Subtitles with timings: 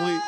[0.00, 0.20] leave,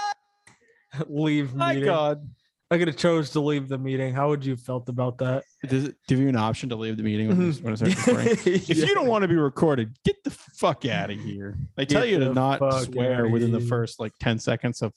[1.09, 1.85] leave My meeting.
[1.87, 2.29] God.
[2.73, 4.15] I could have chose to leave the meeting.
[4.15, 5.43] How would you have felt about that?
[5.67, 8.07] Does it give you an option to leave the meeting when, you- when it starts
[8.07, 8.39] recording?
[8.45, 8.87] If Yeah.
[8.87, 11.57] you don't want to be recorded, get the fuck out of here.
[11.77, 14.93] They tell Get you to not swear within the first like 10 seconds of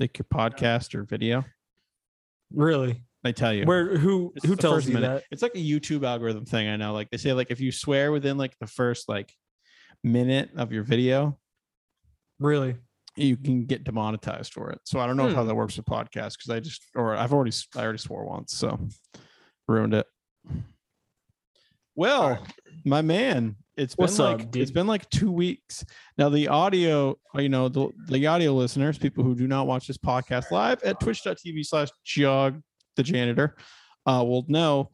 [0.00, 1.44] like your podcast or video.
[2.52, 3.64] really, They tell you.
[3.66, 5.08] where who It's who tells first you minute.
[5.08, 5.24] that?
[5.30, 6.66] It's like a YouTube algorithm thing.
[6.68, 6.94] I know.
[6.94, 9.32] Like they say, like if you swear within like the first like
[10.02, 11.38] minute of your video,
[12.40, 12.76] Really?
[13.18, 14.80] You can get demonetized for it.
[14.84, 15.48] So I don't know how Hmm.
[15.48, 18.78] that works with podcasts because I just or I've already I already swore once, so
[19.66, 20.06] ruined it.
[21.94, 22.46] Well,
[22.84, 25.84] my man, it's been What's like up, it's been like two weeks
[26.16, 26.28] now.
[26.28, 30.52] The audio, you know, the, the audio listeners, people who do not watch this podcast
[30.52, 32.60] live at twitch.tv slash jog
[32.96, 33.56] the janitor,
[34.06, 34.90] uh, will know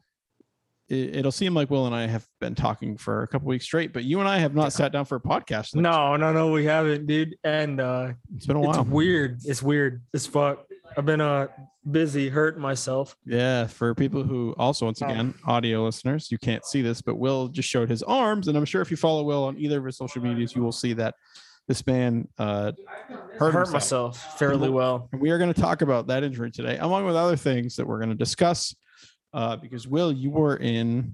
[0.89, 4.03] it'll seem like Will and I have been talking for a couple weeks straight, but
[4.03, 5.75] you and I have not sat down for a podcast.
[5.75, 7.35] No, no, no, we haven't, dude.
[7.43, 8.81] And uh it's been a while.
[8.81, 9.39] it's weird.
[9.45, 10.65] It's weird as fuck.
[10.97, 11.47] I've been uh
[11.89, 13.15] busy hurting myself.
[13.25, 17.47] Yeah, for people who also, once again, audio listeners, you can't see this, but Will
[17.47, 19.97] just showed his arms, and I'm sure if you follow Will on either of his
[19.97, 21.15] social medias, you will see that
[21.67, 22.71] this man uh,
[23.09, 23.73] hurt, hurt himself.
[23.73, 25.09] myself fairly well.
[25.11, 27.87] And we are going to talk about that injury today, along with other things that
[27.87, 28.75] we're going to discuss.
[29.35, 31.13] Uh, because Will, you were in.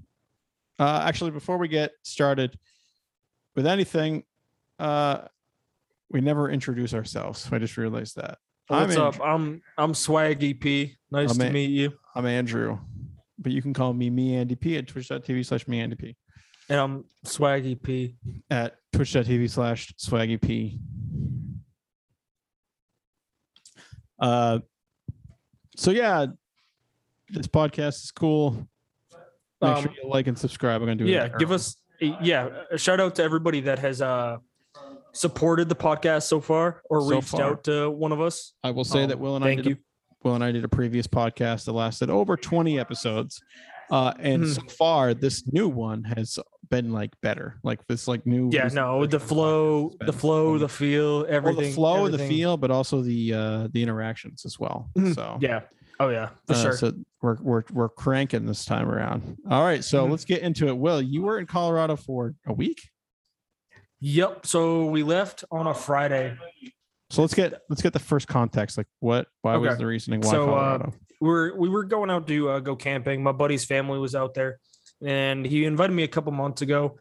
[0.78, 2.56] Uh, actually, before we get started
[3.56, 4.22] with anything,
[4.78, 5.22] uh,
[6.08, 7.48] we never introduce ourselves.
[7.50, 8.38] I just realized that.
[8.68, 9.20] What's I'm up?
[9.20, 10.96] I'm I'm Swaggy P.
[11.10, 11.94] Nice I'm to An- meet you.
[12.14, 12.78] I'm Andrew,
[13.40, 16.16] but you can call me me Andy P at twitch.tv slash me Andy P
[16.68, 18.14] And I'm Swaggy P.
[18.50, 20.78] at twitch.tv slash swaggy P.
[24.20, 24.60] Uh,
[25.76, 26.26] so yeah,
[27.32, 28.68] this podcast is cool.
[29.60, 30.80] Make sure Um, you like and subscribe.
[30.80, 31.10] I'm gonna do it.
[31.10, 34.38] Yeah, give us yeah, a shout out to everybody that has uh
[35.12, 37.42] supported the podcast so far or So reached far.
[37.42, 38.54] out to one of us.
[38.64, 39.72] I will say that Um, Will and I did you.
[39.74, 43.40] A, Will and I did a previous podcast that lasted over 20 episodes.
[43.90, 44.54] Uh, and Mhm.
[44.54, 46.38] so far, this new one has
[46.70, 47.56] been like better.
[47.62, 48.48] Like this, like new.
[48.50, 51.64] Yeah, no, the flow, the flow, the feel, well, everything.
[51.66, 54.90] the flow, the feel, but also the uh the interactions as well.
[54.96, 55.14] Mhm.
[55.14, 55.60] So Yeah.
[56.02, 56.76] Oh yeah, for uh, sure.
[56.76, 59.36] So we're we're we're cranking this time around.
[59.48, 60.10] All right, so Mhm.
[60.10, 60.76] let's get into it.
[60.76, 62.80] Will, you were in Colorado for a week,
[64.00, 64.46] Yep.
[64.46, 66.36] So we left on a Friday.
[67.10, 68.76] so let's get let's get the first context.
[68.76, 69.28] Like, what?
[69.42, 70.22] Why was the reasoning?
[70.22, 73.22] Why So, uh, We were we were going out to uh, go camping.
[73.22, 74.58] My buddy's family was out there,
[75.00, 76.98] and he invited me a couple months ago.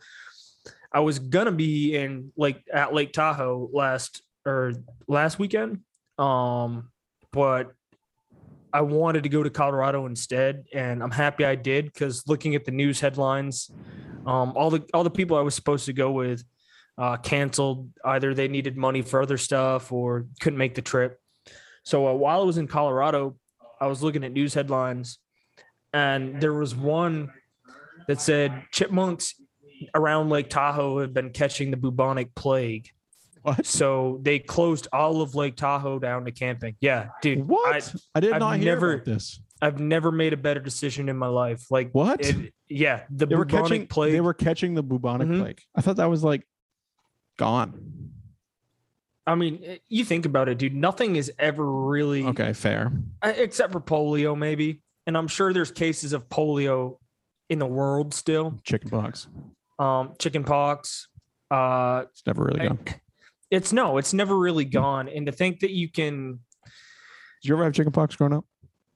[0.94, 4.74] I was gonna be in like at Lake Tahoe last or
[5.08, 5.80] last weekend,
[6.20, 6.92] um,
[7.32, 7.72] but
[8.74, 12.66] I wanted to go to Colorado instead, and I'm happy I did because looking at
[12.66, 13.70] the news headlines,
[14.26, 16.44] um, all the all the people I was supposed to go with
[16.98, 17.90] uh, canceled.
[18.06, 21.20] Either they needed money for other stuff or couldn't make the trip.
[21.84, 23.36] So uh, while I was in Colorado,
[23.80, 25.20] I was looking at news headlines,
[25.94, 27.32] and there was one
[28.08, 29.36] that said chipmunks
[29.96, 32.90] around Lake Tahoe have been catching the bubonic plague.
[33.44, 33.66] What?
[33.66, 36.76] So they closed all of Lake Tahoe down to camping.
[36.82, 37.48] Yeah, dude.
[37.48, 37.94] What?
[38.14, 39.40] I, did I've not hear never- about this.
[39.64, 41.66] I've never made a better decision in my life.
[41.70, 42.22] Like What?
[42.22, 43.88] it- yeah, the they were bubonic catching.
[43.88, 44.12] plague.
[44.14, 45.40] They were catching the bubonic Mhm.
[45.40, 45.62] plague.
[45.76, 46.48] I thought that was like
[47.38, 48.12] gone.
[49.28, 50.74] I mean, eh, you think about it, dude.
[50.74, 52.92] Nothing is ever really Okay, fair.
[53.24, 54.82] except for polio, maybe.
[55.06, 56.98] And I'm sure there's cases of polio
[57.50, 58.60] in the world still.
[58.64, 59.28] Chickenpox.
[59.78, 61.08] Um, chicken pox.
[61.52, 62.80] Uh, It's never really gone.
[63.52, 65.08] It's no, it's never really gone.
[65.10, 66.40] And to think that you can,
[67.44, 68.46] Did you ever have chicken pox growing up?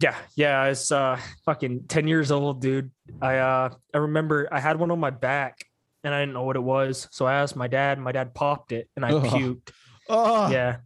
[0.02, 2.92] yeah, yeah, it's uh fucking 10 years old, dude.
[3.22, 5.64] I uh I remember I had one on my back
[6.04, 7.08] and I didn't know what it was.
[7.12, 9.24] So I asked my dad, my dad popped it and I Ugh.
[9.24, 9.72] puked.
[10.10, 10.78] Oh, Yeah.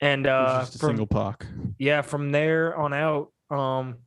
[0.00, 1.46] And uh just a from, single pock.
[1.78, 3.98] yeah, from there on out, um,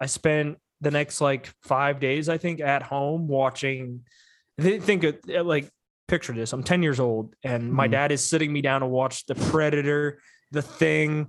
[0.00, 4.04] I spent the next like five days, I think, at home watching.
[4.60, 5.68] th- Think of like
[6.08, 7.92] picture this: I'm 10 years old, and my Mhm.
[7.92, 10.20] dad is sitting me down to watch The Predator,
[10.50, 11.28] The Thing.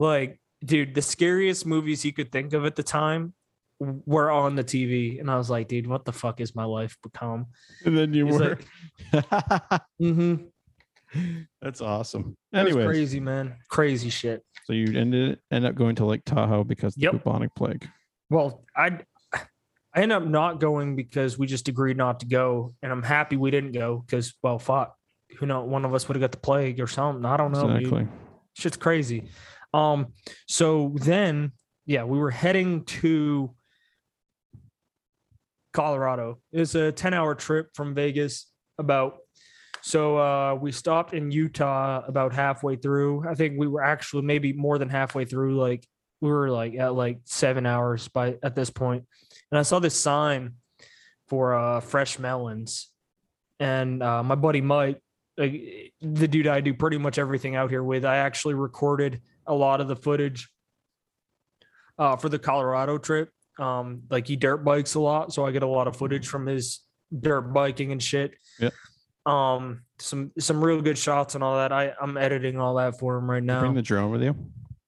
[0.00, 3.34] Like, dude, the scariest movies he could think of at the time
[3.80, 6.96] were on the TV, and I was like, dude, what the fuck is my life
[7.02, 7.46] become?
[7.84, 8.58] And then you He's were.
[10.02, 10.44] Mm-hmm.
[11.62, 12.36] That's awesome.
[12.52, 14.44] Anyways, Anyway, crazy man, crazy shit.
[14.64, 17.12] so you ended end up going to Lake Tahoe because of the Yep.
[17.12, 17.88] bubonic plague.
[18.30, 19.00] Well, I
[19.98, 23.36] I ended up not going because we just agreed not to go, and I'm happy
[23.36, 24.94] we didn't go because well, fuck,
[25.38, 27.24] who know, one of us would have got the plague or something.
[27.24, 27.66] I don't know.
[27.66, 27.82] dude.
[27.82, 28.08] Exactly.
[28.54, 29.28] Shit's crazy.
[29.74, 30.12] Um,
[30.46, 31.50] so then,
[31.84, 33.56] yeah, we were heading to
[35.72, 36.38] Colorado.
[36.52, 38.46] It's a 10 hour trip from Vegas
[38.78, 39.16] about.
[39.82, 43.28] So uh, we stopped in Utah about halfway through.
[43.28, 45.56] I think we were actually maybe more than halfway through.
[45.58, 45.84] Like
[46.20, 49.04] we were like at like seven hours by at this point,
[49.50, 50.54] and I saw this sign
[51.28, 52.90] for uh, fresh melons,
[53.60, 55.00] and uh, my buddy Mike,
[55.36, 59.54] like the dude I do pretty much everything out here with, I actually recorded a
[59.54, 60.48] lot of the footage
[61.98, 63.30] uh, for the Colorado trip.
[63.58, 66.46] Um, like he dirt bikes a lot, so I get a lot of footage from
[66.46, 66.80] his
[67.18, 68.34] dirt biking and shit.
[68.60, 68.72] Yep.
[69.26, 71.72] Um, some some real good shots and all that.
[71.72, 73.60] I I'm editing all that for him right now.
[73.60, 74.36] Bring the drone with you.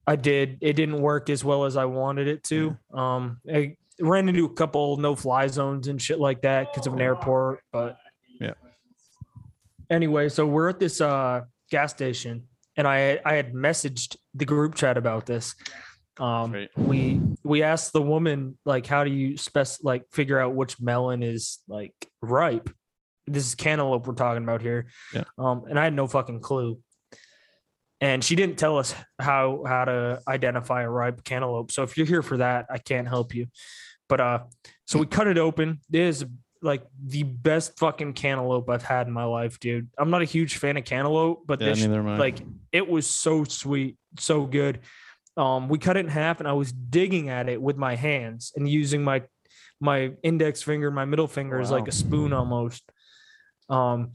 [0.07, 0.57] I did.
[0.61, 2.77] It didn't work as well as I wanted it to.
[2.93, 6.93] Um, I ran into a couple no fly zones and shit like that because of
[6.93, 7.61] an airport.
[7.71, 7.97] But
[8.39, 8.53] Yeah.
[9.89, 14.75] Anyway, so we're at this uh gas station, and I I had messaged the group
[14.75, 15.55] chat about this.
[16.19, 16.69] Um, Right.
[16.77, 21.23] we we asked the woman like, how do you spec like figure out which melon
[21.23, 22.69] is like ripe?
[23.27, 24.87] This is cantaloupe we're talking about here.
[25.13, 25.23] Yeah.
[25.37, 26.79] Um, and I had no fucking clue
[28.01, 31.71] and she didn't tell us how how to identify a ripe cantaloupe.
[31.71, 33.45] So if you're here for that, I can't help you.
[34.11, 34.39] But uh,
[34.85, 35.79] so we cut it open.
[35.89, 36.25] It is
[36.61, 39.87] like the best fucking cantaloupe I've had in my life, dude.
[39.97, 42.17] I'm not a huge fan of cantaloupe, but Yeah, this neither am I.
[42.17, 42.41] like
[42.73, 44.81] it was so sweet, so good.
[45.37, 48.51] Um, we cut it in half, and I was digging at it with my hands
[48.53, 49.23] and using my
[49.79, 52.83] my index finger, my middle finger is like a spoon almost.
[53.69, 54.11] Um,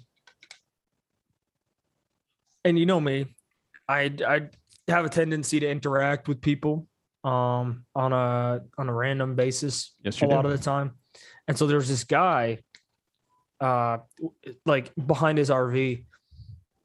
[2.66, 3.34] and you know me,
[3.88, 4.50] I I
[4.88, 6.86] have a tendency to interact with people
[7.26, 10.26] um on a on a random basis yes, a do.
[10.28, 10.92] lot of the time.
[11.48, 12.58] And so there's this guy
[13.60, 13.98] uh
[14.64, 16.04] like behind his RV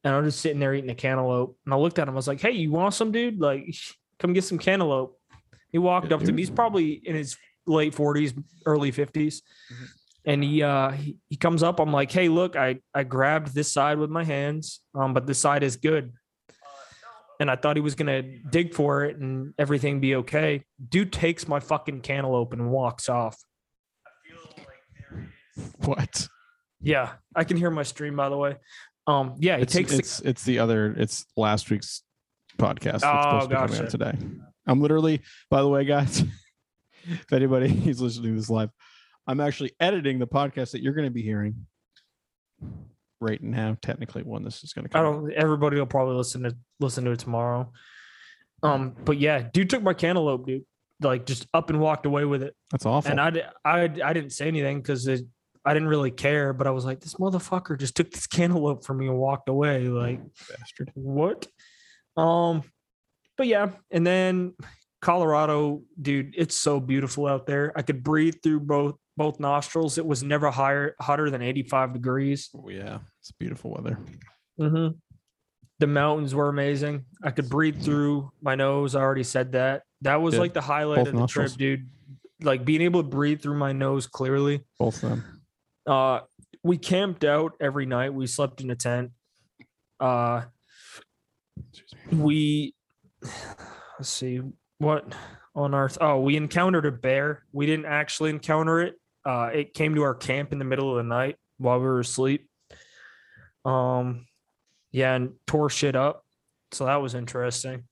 [0.04, 2.28] and I'm just sitting there eating a cantaloupe and I looked at him I was
[2.28, 3.40] like, "Hey, you want some dude?
[3.40, 3.76] Like
[4.20, 5.16] come get some cantaloupe."
[5.72, 6.42] He walked Yeah, up to me.
[6.42, 7.38] He's probably in his
[7.68, 8.34] late 40s,
[8.66, 9.42] early 50s.
[9.72, 9.88] Mhm.
[10.26, 13.72] And he uh he, he comes up I'm like, "Hey, look, I I grabbed this
[13.72, 16.14] side with my hands, um but this side is good."
[17.42, 20.64] And I thought he was gonna dig for it and everything be okay.
[20.90, 23.36] Dude takes my fucking cantaloupe and walks off.
[25.84, 26.28] What?
[26.82, 28.58] Yeah, I can hear my stream by the way.
[29.08, 30.94] Um, yeah, he It's, takes the, it's it's the other.
[30.96, 32.04] It's last week's
[32.60, 33.00] podcast.
[33.02, 33.84] That's Oh, supposed to be coming gotcha.
[33.86, 34.14] out today.
[34.68, 35.22] I'm literally.
[35.50, 36.24] By the way, guys,
[37.04, 38.70] if anybody is listening to this live,
[39.26, 41.66] I'm actually editing the podcast that you're going to be hearing
[43.22, 43.78] right now.
[43.82, 45.00] Technically, when this is going to come.
[45.00, 45.32] I don't.
[45.34, 47.72] Everybody will probably listen to listen to it tomorrow.
[48.64, 50.66] Um, but yeah, dude took my cantaloupe, dude.
[51.00, 53.10] Like just up and walked away with it, That's awful.
[53.10, 56.54] and I I I didn't say anything because I didn't really care.
[56.54, 59.88] But I was like, this motherfucker just took this cantaloupe from me and walked away.
[59.88, 60.20] Like
[60.50, 60.92] Bastard.
[60.94, 61.48] what?
[62.16, 62.62] Um,
[63.36, 64.54] but yeah, and then
[65.02, 67.74] Colorado, dude, it's so beautiful out there.
[67.76, 69.98] I could breathe through both both nostrils.
[69.98, 72.50] It was never higher hotter than 85 degrees.
[72.56, 73.98] Oh, yeah, it's beautiful weather.
[74.60, 74.98] Mm-hmm.
[75.80, 77.06] The mountains were amazing.
[77.24, 78.96] I could breathe through my nose.
[78.96, 79.84] I already said that.
[80.02, 81.56] That was like the highlight both of the nostrils.
[81.56, 81.90] trip, dude.
[82.42, 84.62] Like being able to breathe through my nose clearly.
[84.80, 85.42] Both of them.
[85.86, 86.22] Uh,
[86.64, 88.14] we camped out every night.
[88.14, 89.12] We slept in a tent.
[90.00, 90.44] Uh,
[92.12, 92.74] we
[93.98, 94.42] let's see
[94.80, 95.14] what
[95.56, 95.98] on earth.
[96.02, 97.44] Oh, we encountered a bear.
[97.52, 98.96] We didn't actually encounter it.
[99.26, 102.00] Uh, it came to our camp in the middle of the night while we were
[102.00, 102.48] asleep.
[103.66, 104.26] Um,
[104.92, 106.26] yeah, and tore shit up.
[106.72, 107.84] So that was interesting.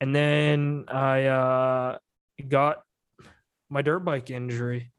[0.00, 1.98] And then I uh
[2.48, 2.82] got
[3.68, 4.92] my dirt bike injury.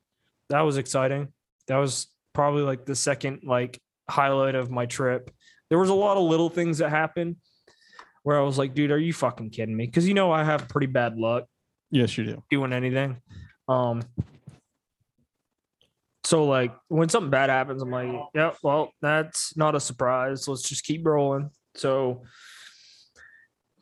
[0.49, 1.29] That was exciting.
[1.67, 5.31] That was probably like the second like highlight of my trip.
[5.69, 7.37] There was a lot of little things that happened
[8.23, 9.85] where I was like, dude, are you fucking kidding me?
[9.85, 11.45] Because you know I have pretty bad luck
[11.89, 12.43] Yes, you do.
[12.49, 13.21] doing anything.
[13.67, 14.03] Um
[16.23, 20.47] so like when something bad happens, I'm like, yeah, well, that's not a surprise.
[20.47, 21.49] Let's just keep rolling.
[21.75, 22.23] So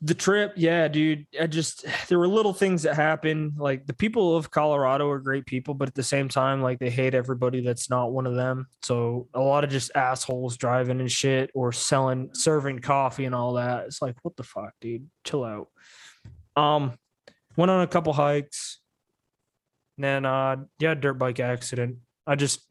[0.01, 1.25] the trip, yeah, dude.
[1.39, 3.53] I just there were little things that happened.
[3.57, 6.89] Like the people of Colorado are great people, but at the same time, like they
[6.89, 8.67] hate everybody that's not one of them.
[8.81, 13.53] So a lot of just assholes driving and shit or selling serving coffee and all
[13.53, 13.85] that.
[13.85, 15.07] It's like, what the fuck, dude?
[15.25, 15.67] Chill out.
[16.55, 16.93] Um
[17.57, 18.79] went on a couple hikes.
[19.97, 21.97] And then uh yeah, dirt bike accident.
[22.29, 22.61] I just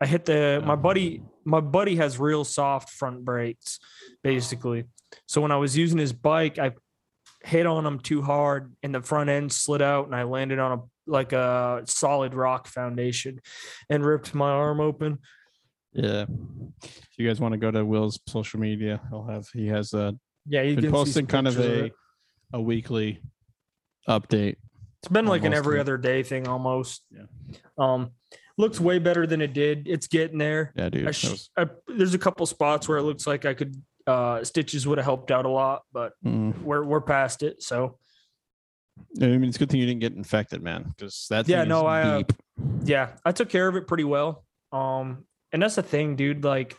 [0.00, 3.78] I hit the my buddy my buddy has real soft front brakes,
[4.22, 4.84] basically.
[5.26, 6.72] So when I was using his bike, I
[7.44, 10.78] hit on him too hard and the front end slid out and I landed on
[10.78, 13.40] a like a solid rock foundation
[13.88, 15.18] and ripped my arm open.
[15.92, 16.24] Yeah.
[16.82, 20.14] If you guys want to go to Will's social media, he'll have he has a
[20.46, 21.92] Yeah, you been posting kind of a it.
[22.52, 23.20] a weekly
[24.08, 24.56] update.
[25.02, 27.04] It's been like an every other day thing almost.
[27.10, 27.26] Yeah.
[27.76, 28.12] Um,
[28.56, 29.86] looks way better than it did.
[29.86, 30.72] It's getting there.
[30.76, 31.08] Yeah, dude.
[31.08, 34.44] I sh- was- I, there's a couple spots where it looks like I could uh
[34.44, 36.60] stitches would have helped out a lot, but mm.
[36.62, 37.62] we're we're past it.
[37.62, 37.98] So
[39.20, 41.86] I mean, it's a good thing you didn't get infected, man, because that's Yeah, no,
[41.86, 42.22] I, uh,
[42.84, 44.44] yeah, I took care of it pretty well.
[44.72, 46.44] Um, and that's the thing, dude.
[46.44, 46.76] Like,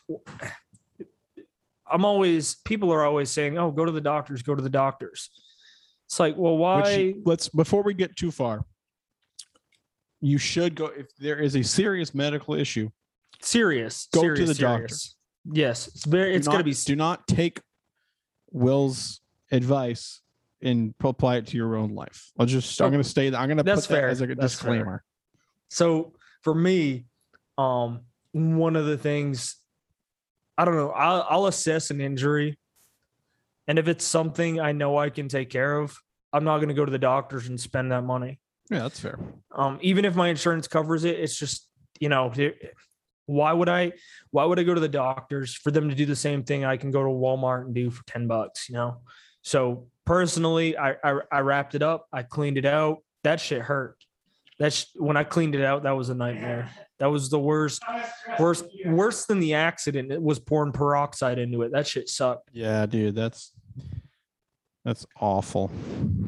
[1.89, 5.29] I'm always people are always saying, "Oh, go to the doctors, go to the doctors."
[6.07, 6.81] It's like, well, why?
[6.81, 8.65] Which, let's before we get too far.
[10.21, 12.89] You should go if there is a serious medical issue.
[13.41, 14.07] serious.
[14.13, 14.95] Go to serious, the doctor.
[15.51, 16.35] Yes, it's very.
[16.35, 16.73] It's gonna be.
[16.73, 17.61] Do not take
[18.51, 20.21] Will's advice
[20.61, 22.31] and apply it to your own life.
[22.39, 22.81] I'll just.
[22.81, 23.27] I'm going to stay.
[23.27, 24.07] I'm going to put That's that fair.
[24.09, 25.03] as a That's disclaimer.
[25.69, 27.05] So for me,
[27.57, 29.57] um, one of the things
[30.57, 32.57] I don't know, I'll, I'll assess an injury,
[33.67, 35.97] and if it's something I know I can take care of,
[36.31, 38.39] I'm not going to go to the doctors and spend that money.
[38.69, 39.19] Yeah, that's fair.
[39.51, 41.67] Um, even if my insurance covers it, it's just
[41.99, 42.31] you know,
[43.25, 43.93] why would I?
[44.31, 46.77] Why would I go to the doctors for them to do the same thing I
[46.77, 48.69] can go to Walmart and do for ten bucks?
[48.69, 49.01] You know.
[49.41, 52.07] So personally, I I, I wrapped it up.
[52.11, 52.99] I cleaned it out.
[53.23, 53.97] That shit hurt.
[54.57, 55.83] That's when I cleaned it out.
[55.83, 56.69] That was a nightmare.
[56.99, 57.83] That was the worst,
[58.39, 60.13] worst, worse than the accident.
[60.13, 61.73] It was pouring peroxide into it.
[61.73, 62.51] That shit sucked.
[62.53, 63.51] Yeah, dude, that's
[64.85, 65.71] that's awful.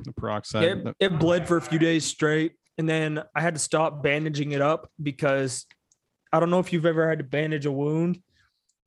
[0.03, 0.63] The peroxide.
[0.63, 4.51] It, it bled for a few days straight, and then I had to stop bandaging
[4.51, 5.65] it up because
[6.33, 8.19] I don't know if you've ever had to bandage a wound,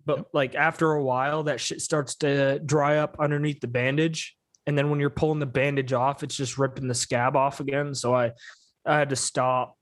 [0.05, 4.37] but like after a while, that shit starts to dry up underneath the bandage,
[4.67, 7.95] and then when you're pulling the bandage off, it's just ripping the scab off again.
[7.95, 8.33] So I,
[8.85, 9.77] I had to stop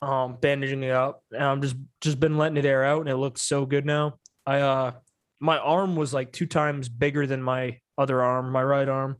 [0.00, 3.16] um bandaging it up, and I'm just just been letting it air out, and it
[3.16, 4.14] looks so good now.
[4.46, 4.92] I uh,
[5.40, 9.16] my arm was like two times bigger than my other arm, my right arm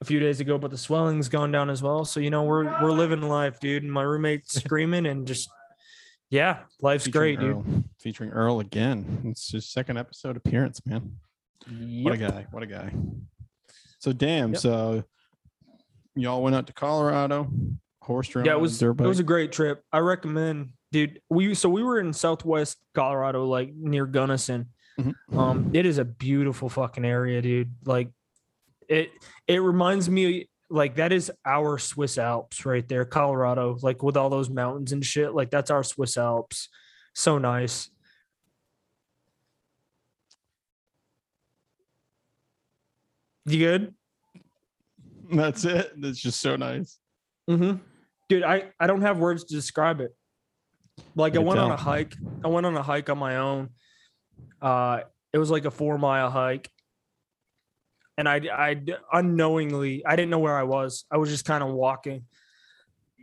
[0.00, 2.04] a few days ago, but the swelling's gone down as well.
[2.04, 3.82] So you know we're we're living life, dude.
[3.82, 5.50] And my roommate's screaming and just
[6.30, 7.84] yeah, life's featuring great, dude.
[8.00, 9.22] Featuring Earl again.
[9.24, 11.16] It's his second episode appearance, man.
[12.02, 12.46] What a guy.
[12.50, 12.92] What a guy.
[13.98, 14.52] So damn.
[14.52, 14.60] Yep.
[14.60, 15.04] So
[16.14, 17.48] y'all went out to Colorado,
[18.02, 18.46] horsed around.
[18.46, 19.82] Yeah, it was it was a great trip.
[19.92, 21.20] I recommend, dude.
[21.30, 24.68] We so we were in Southwest Colorado, like near Gunnison.
[24.98, 25.14] Mhm.
[25.36, 27.74] Um, it is a beautiful fucking area, dude.
[27.84, 28.10] Like
[28.88, 29.10] it
[29.46, 34.30] it reminds me like that is our Swiss Alps right there, Colorado, like with all
[34.30, 35.34] those mountains and shit.
[35.34, 36.68] Like that's our Swiss Alps.
[37.14, 37.90] So nice.
[43.46, 43.94] You good?
[45.30, 45.92] That's it.
[46.00, 46.98] That's just so nice.
[47.48, 47.78] Mm-hmm.
[48.28, 50.14] Dude, I, I don't have words to describe it.
[51.14, 52.14] Like I went on a hike.
[52.44, 53.70] I went on a hike on my own.
[54.62, 55.00] Uh,
[55.32, 56.70] it was like a four mile hike,
[58.16, 58.80] and I I
[59.12, 61.04] unknowingly I didn't know where I was.
[61.10, 62.24] I was just kind of walking.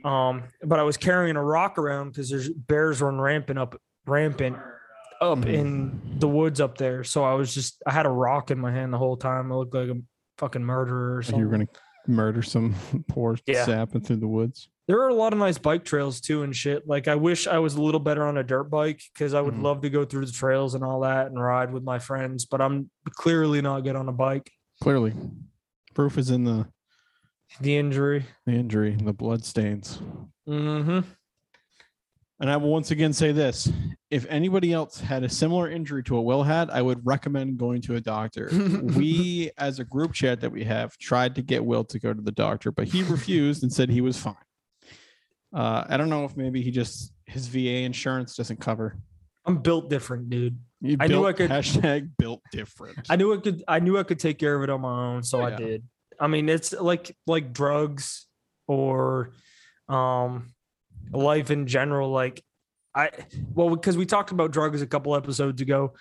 [0.04, 4.58] Um, but I was carrying a rock around because there's bears run rampant up rampant
[5.22, 7.04] up in the woods up there.
[7.04, 9.52] So I was just I had a rock in my hand the whole time.
[9.52, 9.98] I looked like a
[10.40, 11.40] fucking murderer or something.
[11.40, 11.68] you were gonna
[12.08, 12.74] murder some
[13.08, 13.64] poor Yeah.
[13.66, 14.70] sapping through the woods.
[14.92, 16.86] There are a lot of nice bike trails too and shit.
[16.86, 19.54] Like I wish I was a little better on a dirt bike because I would
[19.54, 19.62] Mhm.
[19.64, 22.60] love to go through the trails and all that and ride with my friends, but
[22.60, 24.52] I'm clearly not good on a bike.
[24.82, 25.14] Clearly.
[25.94, 26.68] Proof is in the,
[27.62, 28.26] The injury.
[28.46, 30.02] the injury, the blood stains.
[30.46, 31.08] Mm-hmm.
[32.42, 33.72] And I will once again say this:
[34.10, 37.82] if anybody else had a similar injury to what Will had, I would recommend going
[37.84, 38.50] to a doctor.
[38.98, 42.22] we, as a group chat that we have, tried to get Will to go to
[42.22, 44.36] the doctor, but he refused and said he was fine.
[45.54, 48.98] Uh, I don't know if maybe he just his VA insurance doesn't cover.
[49.46, 50.58] I'm built different, dude.
[50.82, 53.00] You I knew I could- hashtag built different.
[53.10, 55.24] I knew I could I knew I could take care of it on my own,
[55.24, 55.84] so Oh, I did.
[56.20, 58.28] I mean, it's like like drugs
[58.68, 59.32] or
[59.90, 60.54] um
[61.12, 62.10] life in general.
[62.12, 62.44] Like
[62.96, 63.10] I
[63.54, 65.94] well, because we talked about drugs a couple episodes ago.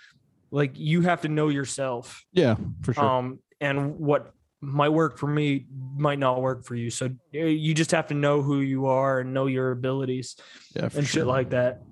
[0.50, 2.24] Like you have to know yourself.
[2.32, 3.04] yeah, for sure.
[3.04, 7.74] um and what might work for me might not work for you so uh, you
[7.74, 10.36] just have to know who you are and know your abilities
[10.76, 11.04] yeah, and sure.
[11.04, 11.82] shit like that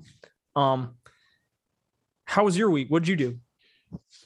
[0.55, 0.95] um
[2.25, 3.39] how was your week what'd you do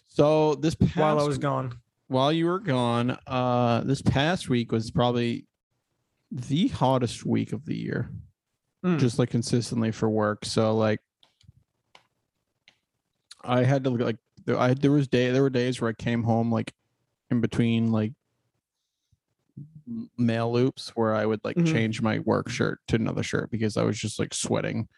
[0.08, 1.72] so this past while i was gone
[2.12, 5.46] while you were gone, uh, this past week was probably
[6.30, 8.11] the hottest week of the year.
[8.84, 8.99] Mm.
[8.99, 10.44] just like consistently for work.
[10.44, 10.99] So like
[13.44, 15.92] I had to look like there- I there was day there were days where I
[15.92, 16.75] came home like
[17.30, 18.12] in between like
[20.18, 21.66] mail loops where I would like Mhm.
[21.72, 24.88] change my work shirt to another shirt because I was just like sweating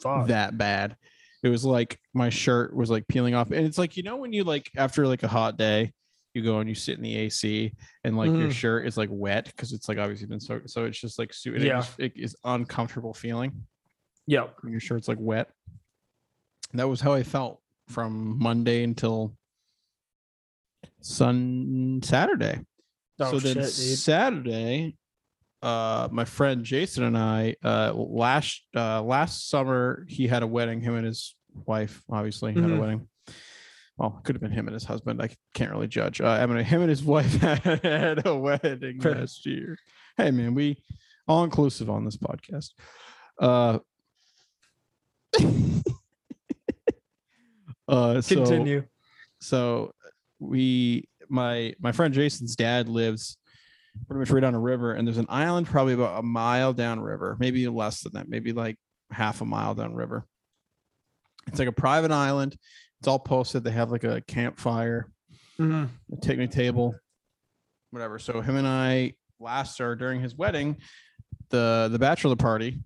[0.00, 0.28] Fuck.
[0.28, 0.96] that bad.
[1.42, 3.50] It was like my shirt was like peeling off.
[3.50, 5.92] And it's like, you know, when you like after like a hot day,
[6.34, 7.72] you go and you sit in the AC
[8.04, 8.52] and like your Mhm.
[8.52, 10.68] shirt is like wet because it's like obviously been soaked.
[10.70, 11.86] So it's just like su- and it Yeah.
[11.98, 13.66] it is uncomfortable feeling.
[14.26, 15.50] When your shirt's like wet.
[16.74, 19.36] That was how I felt from Monday until
[21.00, 22.60] Sun Saturday.
[23.18, 23.70] Oh, so then shit.
[23.70, 24.96] Saturday,
[25.62, 30.80] uh, my friend Jason and I, uh, last uh, last summer he had a wedding.
[30.80, 31.34] Him and his
[31.66, 32.78] wife, obviously, had a Mhm.
[32.80, 33.08] wedding.
[33.96, 35.22] Well, it could have been him and his husband.
[35.22, 36.20] I can't really judge.
[36.20, 39.78] Uh, I mean, him and his wife had a wedding last year.
[40.18, 40.82] Hey, man, we
[41.26, 42.72] all inclusive on this podcast.
[43.40, 43.78] Uh,
[47.88, 48.84] uh, so, Continue.
[49.40, 49.92] so
[50.38, 53.36] we my my friend jason's dad lives
[54.06, 57.00] pretty much right on a river and there's an island probably about a mile down
[57.00, 58.76] river maybe less than that maybe like
[59.10, 60.26] half a mile down river.
[61.46, 62.56] It's like a private island.
[62.98, 63.62] It's all posted.
[63.62, 65.06] They have like a campfire
[65.58, 65.88] Mhm.
[66.12, 66.94] a picnic table
[67.90, 68.18] whatever.
[68.18, 70.76] So him and i last or during his wedding
[71.50, 72.82] the the bachelor party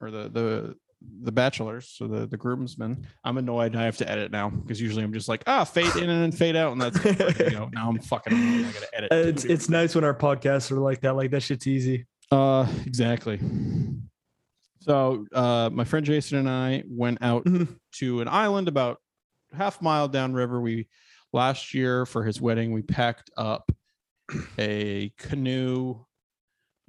[0.00, 0.76] or the the
[1.22, 5.02] the bachelors so the the groomsmen i'm annoyed i have to edit now because usually
[5.04, 7.38] i'm just like ah fade in and fade out and that's it.
[7.52, 8.66] You know, now i'm fucking annoyed.
[8.66, 11.14] i gotta edit It's it's nice when our podcasts are like that.
[11.14, 12.06] Like that shit's easy.
[12.30, 13.38] uh exactly
[14.80, 17.76] so uh my friend jason and i went out Mhm.
[17.98, 18.98] to an island about
[19.56, 20.88] half mile downriver we
[21.32, 23.70] last year for his wedding we packed up
[24.58, 26.04] a canoe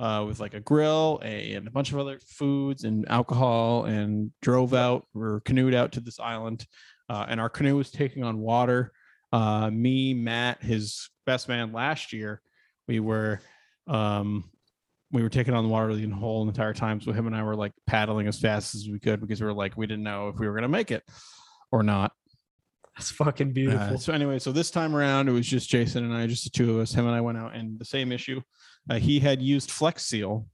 [0.03, 4.31] uh, with like a grill a, and a bunch of other foods and alcohol and
[4.41, 6.65] drove out or canoed out to this island
[7.07, 8.91] uh, and our canoe was taking on water.
[9.31, 12.41] Uh, me matt his best man last year
[12.85, 13.39] we were
[13.87, 14.43] um,
[15.13, 17.55] we were taking on the water the whole entire time so him and i were
[17.55, 20.37] like paddling as fast as we could because we were like we didn't know if
[20.37, 21.03] we were going to make it
[21.71, 22.11] or not
[22.97, 23.97] That's fucking uh, beautiful.
[23.97, 26.75] so anyway, so this time around, it was just Jason and I, just the two
[26.75, 26.93] of us.
[26.93, 28.41] Him and I went out, and the same issue.
[28.89, 30.45] Uh, he had used Flex Seal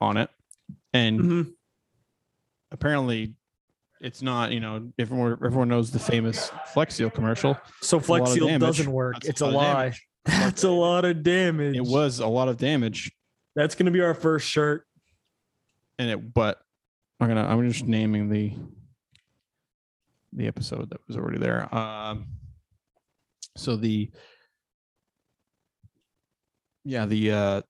[0.00, 0.28] on it,
[0.92, 1.52] and Mhm.
[2.70, 3.34] apparently,
[4.00, 4.52] it's not.
[4.52, 7.56] You know, everyone everyone knows the famous Flex Seal commercial.
[7.80, 9.14] So a Flex Seal doesn't work.
[9.14, 9.92] That's it's a of lie.
[10.26, 11.76] That's a lot of damage.
[11.76, 13.12] It was a lot of damage,
[13.56, 14.86] That's gonna be our first shirt.
[15.98, 16.34] and it.
[16.34, 16.60] But
[17.20, 17.46] I'm gonna.
[17.46, 18.52] I'm just naming the
[20.34, 21.72] the episode that was already there.
[21.74, 22.26] Um.
[23.56, 24.10] So the
[26.84, 27.62] yeah the uh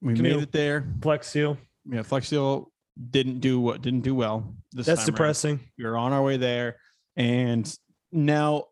[0.00, 0.34] we Canoe.
[0.34, 0.88] made it there.
[1.00, 1.56] Flex Seal.
[1.84, 2.70] yeah, Flex Seal
[3.10, 5.14] didn't do what didn't do well this That's time around.
[5.14, 5.60] depressing.
[5.78, 6.76] We were on our way there,
[7.16, 7.72] and
[8.10, 8.64] now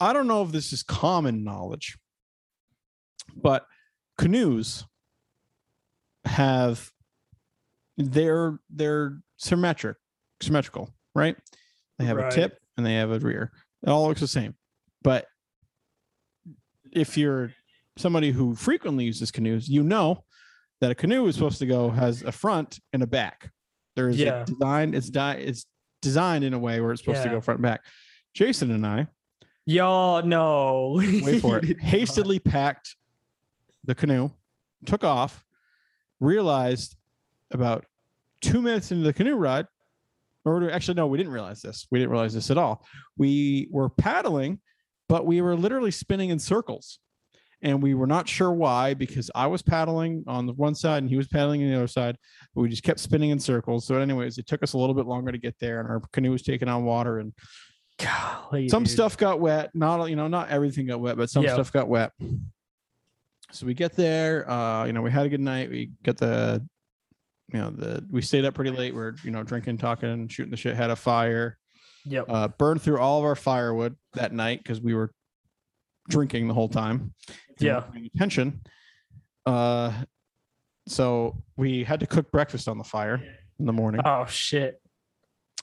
[0.00, 1.98] I don't know if this is common knowledge,
[3.36, 3.66] but
[4.18, 4.84] canoes
[6.24, 6.90] have
[7.96, 9.96] they're they're symmetric
[10.40, 11.36] symmetrical, right?
[12.00, 12.32] They have Right.
[12.32, 13.52] a tip and they have a rear.
[13.82, 14.54] It all looks the same,
[15.02, 15.26] but
[16.92, 17.52] if you're
[17.96, 20.24] somebody who frequently uses canoes, you know
[20.80, 23.52] that a canoe is supposed to go has a front and a back.
[23.96, 24.42] There's Yeah.
[24.42, 24.94] a design.
[24.94, 25.66] It's di- It's
[26.00, 27.84] designed in a way where it's supposed to go front and back.
[28.34, 29.06] Jason and I,
[29.66, 30.92] Y'all no.
[30.96, 32.96] wait for it, hastily packed
[33.84, 34.30] the canoe,
[34.86, 35.44] took off,
[36.18, 36.96] realized
[37.50, 37.84] about
[38.40, 39.66] two minutes into the canoe ride,
[40.44, 41.86] or actually, no, we didn't realize this.
[41.90, 42.84] We didn't realize this at all.
[43.18, 44.60] We were paddling,
[45.08, 46.98] but we were literally spinning in circles.
[47.62, 51.10] And we were not sure why because I was paddling on the one side and
[51.10, 52.16] he was paddling on the other side.
[52.54, 53.86] But we just kept spinning in circles.
[53.86, 56.30] So, anyways, it took us a little bit longer to get there, and our canoe
[56.30, 57.34] was taking on water, and
[57.98, 58.92] Golly, some dude.
[58.92, 61.52] stuff got wet not you know not everything got wet but some Yeah.
[61.52, 62.12] stuff got wet
[63.52, 66.66] so we get there uh you know we had a good night we got the
[67.52, 70.56] you know the we stayed up pretty late we're you know drinking talking shooting the
[70.56, 71.56] shit had a fire
[72.06, 72.24] Yep.
[72.28, 75.12] uh burned through all of our firewood that night because we were
[76.08, 77.12] drinking the whole time
[77.58, 77.84] Yeah.
[78.14, 78.60] attention
[79.46, 79.92] uh
[80.86, 83.22] so we had to cook breakfast on the fire
[83.58, 84.80] in the morning oh shit.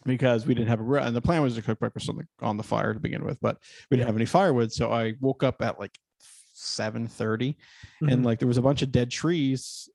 [0.06, 1.04] because we didn't have a grill.
[1.04, 3.39] And the plan was to cook breakfast on the on the fire to begin with,
[3.41, 3.58] but
[3.89, 4.12] we didn't Yeah.
[4.12, 4.71] have any firewood.
[4.71, 5.97] So I woke up at like
[6.54, 7.58] seven thirty,
[8.02, 8.13] Mhm.
[8.13, 9.89] and like there was a bunch of dead trees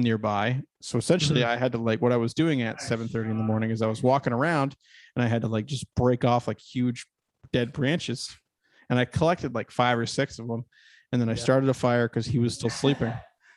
[0.00, 0.62] nearby.
[0.82, 1.46] So essentially, Mhm.
[1.46, 3.82] I had to like what I was doing at seven thirty in the morning is
[3.82, 4.74] I was walking around,
[5.16, 7.06] and I had to like just break off like huge
[7.52, 8.28] dead branches,
[8.88, 10.64] and I collected like five or six of them,
[11.12, 11.38] and then I Yeah.
[11.42, 13.12] started a fire because he was still sleeping.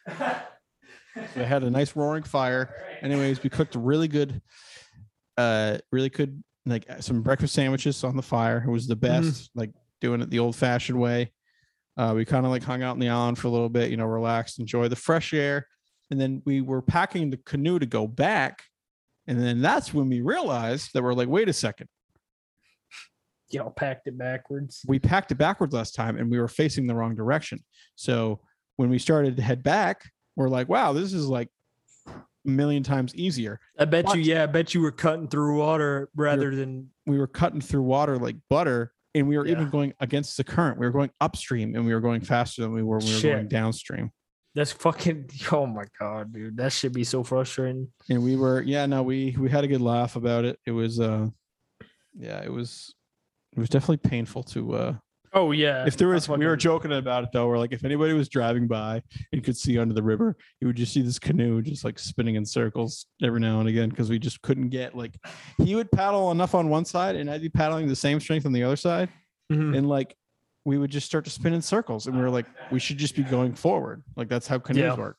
[0.07, 2.73] So I had a nice roaring fire.
[3.01, 4.41] Anyways, we cooked really good,
[5.37, 8.63] uh, really good like uh, some breakfast sandwiches on the fire.
[8.65, 11.31] It was the best, like doing it the old fashioned way.
[11.97, 13.97] Uh, we kind of like hung out in the island for a little bit, you
[13.97, 15.67] know, relaxed, enjoy the fresh air.
[16.11, 18.63] And then we were packing the canoe to go back.
[19.27, 21.87] And then that's when we realized that we're like, wait a second,
[23.49, 24.83] Y'all packed it backwards.
[24.87, 27.59] we packed it backwards last time and we were facing the wrong direction.
[27.95, 28.41] So
[28.77, 30.01] when we started to head back,
[30.35, 31.49] we're like, wow, this is like
[32.07, 32.11] a
[32.45, 33.59] million times easier.
[33.77, 37.19] I bet But- you, yeah, I bet you were cutting through water rather than We
[37.19, 40.79] were cutting through water like butter, and we were even going against the current.
[40.79, 43.19] We were going upstream, and we were going faster than we were when we were
[43.19, 43.33] Shit.
[43.35, 44.09] going downstream.
[44.55, 45.29] That's fucking.
[45.51, 47.87] Oh my god, dude, that should be so frustrating.
[48.09, 50.59] And we were, yeah, no, we we had a good laugh about it.
[50.65, 51.27] It was, uh,
[52.15, 52.93] yeah, it was,
[53.55, 54.73] it was definitely painful to.
[54.75, 54.93] uh
[55.35, 57.47] Oh yeah, If there was, we were joking about it though.
[57.47, 60.75] We're like, if anybody was driving by and could see under the river, you would
[60.75, 64.19] just see this canoe just like spinning in circles every now and again because we
[64.19, 65.15] just couldn't get like.
[65.57, 68.53] He would paddle enough on one side, and I'd be paddling the same strength on
[68.53, 69.09] the other side,
[69.51, 69.75] Mhm.
[69.75, 70.15] and like
[70.65, 73.15] we would just start to spin in circles and we were like we should just
[73.15, 74.03] be going forward.
[74.15, 74.95] Like that's how canoes Yeah.
[74.95, 75.17] work.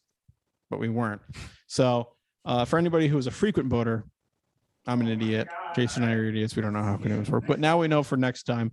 [0.71, 1.21] But we weren't.
[1.67, 2.09] So
[2.45, 4.05] uh, for anybody who is a frequent boater
[4.87, 5.49] i'm an idiot.
[5.75, 6.55] Jason and i are idiots.
[6.57, 7.45] We don't know how canoes work.
[7.47, 8.73] But now we know for next time.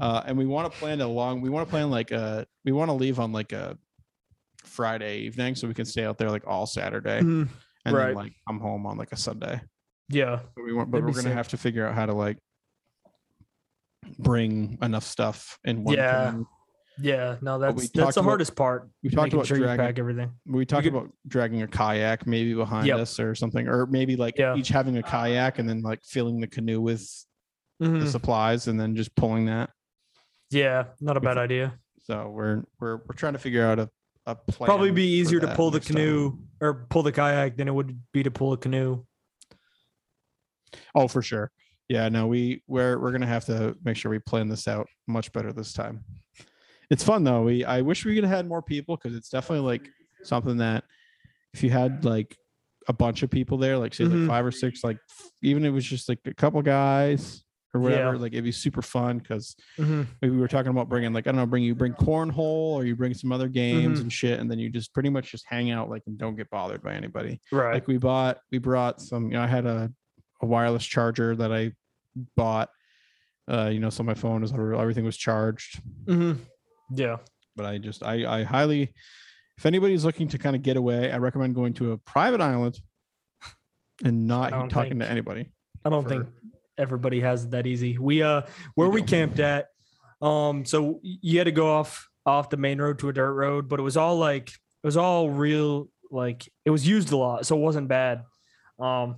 [0.00, 2.72] Uh, and we want to plan a long we want to plan like a we
[2.72, 3.76] want to leave on like a
[4.64, 7.48] friday evening so we can stay out there like all saturday Mhm.
[7.84, 8.06] and right.
[8.08, 9.60] then like come home on like a sunday.
[10.08, 11.32] Yeah, but we want but That'd we're gonna sick.
[11.34, 12.36] have to figure out how to like
[14.18, 16.30] bring enough stuff in one Yeah.
[16.30, 16.46] canoe.
[16.98, 17.36] yeah.
[17.40, 18.90] No, that's that's the about- hardest part.
[19.02, 20.32] we talked about sure you dragging pack everything.
[20.46, 22.98] we talked could- about dragging a kayak maybe behind Yep.
[22.98, 24.56] us or something or maybe like Yeah.
[24.56, 27.06] each having a kayak and then like filling the canoe with
[27.78, 28.08] the Mhm.
[28.08, 29.70] supplies and then just pulling that
[30.50, 31.78] Yeah, not a bad could- idea.
[32.02, 33.88] so we're we're we're trying to figure out a,
[34.26, 35.96] a plan Probably be easier to pull the next time.
[35.96, 39.04] canoe or pull the kayak than it would be to pull a canoe.
[40.94, 41.50] oh for sure
[41.90, 45.30] yeah no we we're we're gonna have to make sure we plan this out much
[45.32, 46.02] better this time
[46.88, 49.66] it's fun though we i wish we could have had more people because it's definitely
[49.66, 49.88] like
[50.22, 50.84] something that
[51.52, 52.36] if you had like
[52.88, 54.20] a bunch of people there like say Mhm.
[54.20, 54.98] like five or six like
[55.42, 57.42] even if it was just like a couple guys
[57.74, 58.20] or whatever Yeah.
[58.20, 60.06] like it'd be super fun because Mhm.
[60.22, 62.84] maybe we were talking about bringing like i don't know bring you bring cornhole or
[62.84, 64.02] you bring some other games Mhm.
[64.02, 66.48] and shit and then you just pretty much just hang out like and don't get
[66.50, 67.74] bothered by anybody Right.
[67.74, 69.92] like we bought we brought some you know i had a,
[70.42, 71.72] a wireless charger that i
[72.36, 72.68] bought
[73.50, 76.38] uh you know so my phone is everything was charged Mhm.
[76.94, 77.16] Yeah.
[77.56, 78.92] but i just i i highly
[79.58, 82.80] if anybody's looking to kind of get away i recommend going to a private island
[84.04, 85.50] and not talking to anybody
[85.84, 86.26] I don't for- think
[86.76, 87.96] everybody has it that easy.
[87.98, 88.42] We uh
[88.74, 89.06] where we do.
[89.06, 89.68] camped at,
[90.22, 93.68] um, so you had to go off off the main road to a dirt road,
[93.68, 97.46] but it was all like it was all real like it was used a lot,
[97.46, 98.24] so it wasn't bad.
[98.78, 99.16] Um,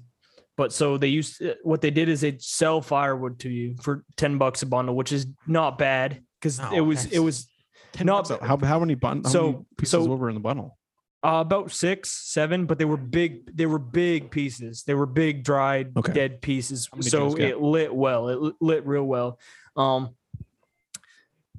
[0.57, 4.38] but so they used what they did is they'd sell firewood to you for ten
[4.38, 7.49] bucks a bundle, which is not bad because No, it was it was
[7.93, 10.41] 10 No, bucks how, how many bun how so- many pieces so- were in the
[10.41, 10.79] bundle
[11.25, 13.55] Uh, about six, seven, but they were big.
[13.57, 14.83] They were big pieces.
[14.83, 16.12] They were big, dried, Okay.
[16.12, 16.88] dead pieces.
[17.01, 18.29] So it lit well.
[18.29, 19.38] It lit- lit real well.
[19.77, 20.17] Um,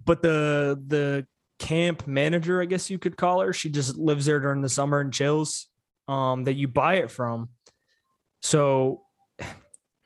[0.05, 1.25] but the the
[1.59, 4.99] camp manager, I guess you could call her, she just lives there during the summer
[4.99, 5.67] and chills.
[6.09, 7.47] Um, that you buy it from.
[8.43, 9.01] So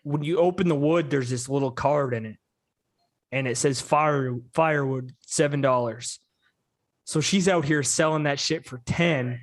[0.04, 2.38] when you open the wood, there's this little card in it,
[3.32, 6.20] and it says fire firewood seven dollars.
[7.04, 9.40] So she's out here selling that shit for 10,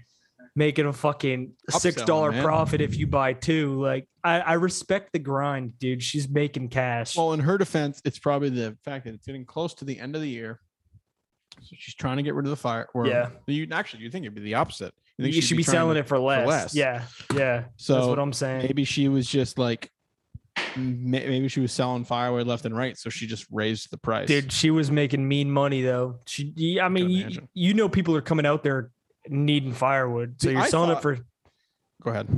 [0.55, 3.81] making a fucking six dollar profit if you buy two.
[3.81, 6.03] Like I, I respect the grind, dude.
[6.03, 7.17] She's making cash.
[7.17, 10.15] Well, in her defense, it's probably the fact that it's getting close to the end
[10.15, 10.61] of the year.
[11.63, 12.89] So she's trying to get rid of the fire.
[12.95, 13.31] Or Yeah.
[13.47, 14.95] You actually you think it'd be the opposite.
[15.19, 16.47] You you should be selling it for less.
[16.47, 16.75] less.
[16.75, 17.65] Yeah, yeah.
[17.77, 18.63] So that's what I'm saying.
[18.63, 19.91] maybe she was just like
[20.77, 24.29] maybe she was selling firewood left and right, so she just raised the price.
[24.29, 26.21] Dude, she was making mean money though.
[26.27, 28.91] She, I mean, you, you know, people are coming out there
[29.29, 31.19] needing firewood, so See, you're I selling thought- it for
[32.03, 32.29] Go ahead.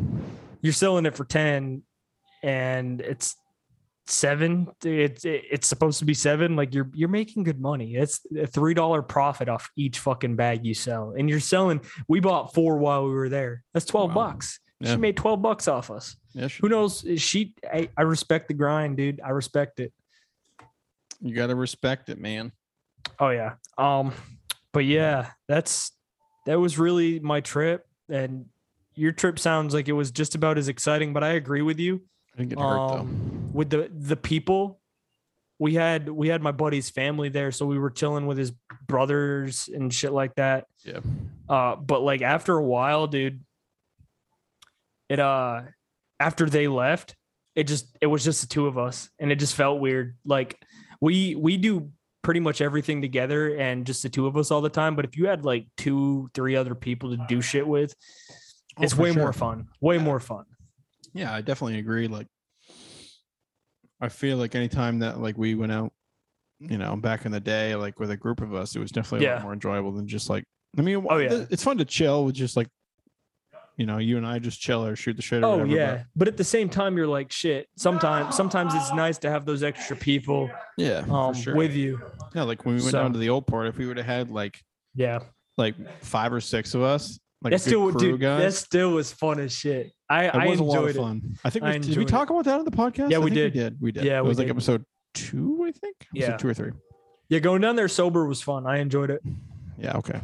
[0.61, 1.83] you're selling it for 10
[2.43, 3.35] and it's
[4.09, 7.97] seven it's it's supposed to be seven like you're you're making good money.
[7.97, 11.15] It's a three dollar profit off each fucking bag you sell.
[11.19, 13.65] And you're selling we bought four while we were there.
[13.75, 14.15] That's 12 Wow.
[14.15, 14.61] bucks.
[14.81, 14.93] Yeah.
[14.93, 16.17] she made 12 bucks off us.
[16.35, 17.05] Yeah, who knows?
[17.17, 19.21] She I, I respect the grind dude.
[19.25, 19.93] I respect it.
[21.21, 22.53] You gotta respect it, man.
[23.19, 23.55] oh yeah.
[23.79, 24.13] Um
[24.73, 25.93] but yeah that's
[26.45, 27.87] that was really my trip.
[28.09, 28.47] And
[28.95, 32.03] your trip sounds like it was just about as exciting but i agree with you.
[32.35, 33.09] I didn't get hurt though.
[33.57, 34.81] With the the people
[35.59, 38.53] we had we had my buddy's family there so we were chilling with his
[38.87, 41.01] brothers and shit like that Yeah.
[41.49, 43.41] uh but like after a while dude
[45.09, 45.63] it uh
[46.21, 47.17] after they left
[47.55, 50.59] it just it was just the two of us and it just felt weird like
[51.01, 51.91] we we do
[52.23, 55.17] pretty much everything together and just the two of us all the time but if
[55.17, 57.95] you had like two three other people to do shit with
[58.79, 59.23] Oh, it's way sure.
[59.23, 60.45] more fun way more fun
[61.15, 62.09] Yeah, I definitely agree.
[62.09, 62.27] Like,
[64.01, 65.93] I feel like anytime that like we went out,
[66.59, 69.27] you know, back in the day, like with a group of us, it was definitely
[69.27, 69.35] a Yeah.
[69.37, 70.45] lot more enjoyable than just like.
[70.79, 71.45] I mean, Oh, yeah.
[71.51, 72.69] it's fun to chill with just like
[73.79, 75.43] you know, you and I just chill or shoot the shit.
[75.43, 77.69] Or Oh whatever, yeah, but at the same time, you're like shit.
[77.77, 80.47] Sometimes, sometimes it's nice to have those extra people
[80.79, 81.55] but yeah, um, for sure.
[81.57, 82.01] with you.
[82.35, 84.07] yeah, like when we went So- down to the old port, if we would have
[84.07, 84.59] had like
[84.95, 85.19] Yeah,
[85.59, 87.19] like five or six of us,
[87.53, 89.93] like that still, dude, that still was fun as shit.
[90.09, 90.99] I, It I was a lot of enjoyed it.
[91.01, 91.39] fun.
[91.45, 93.11] I think I we, did we enjoyed talk about that on the podcast?
[93.11, 93.55] Yeah, we did.
[93.55, 93.77] We did.
[93.81, 94.05] We did.
[94.05, 94.53] Yeah, it was like did.
[94.57, 95.97] episode two, I think.
[96.15, 96.37] Episode Yeah.
[96.37, 96.73] two or three.
[97.29, 98.67] Yeah, going down there sober was fun.
[98.67, 99.21] I enjoyed it.
[99.79, 100.21] Yeah, okay.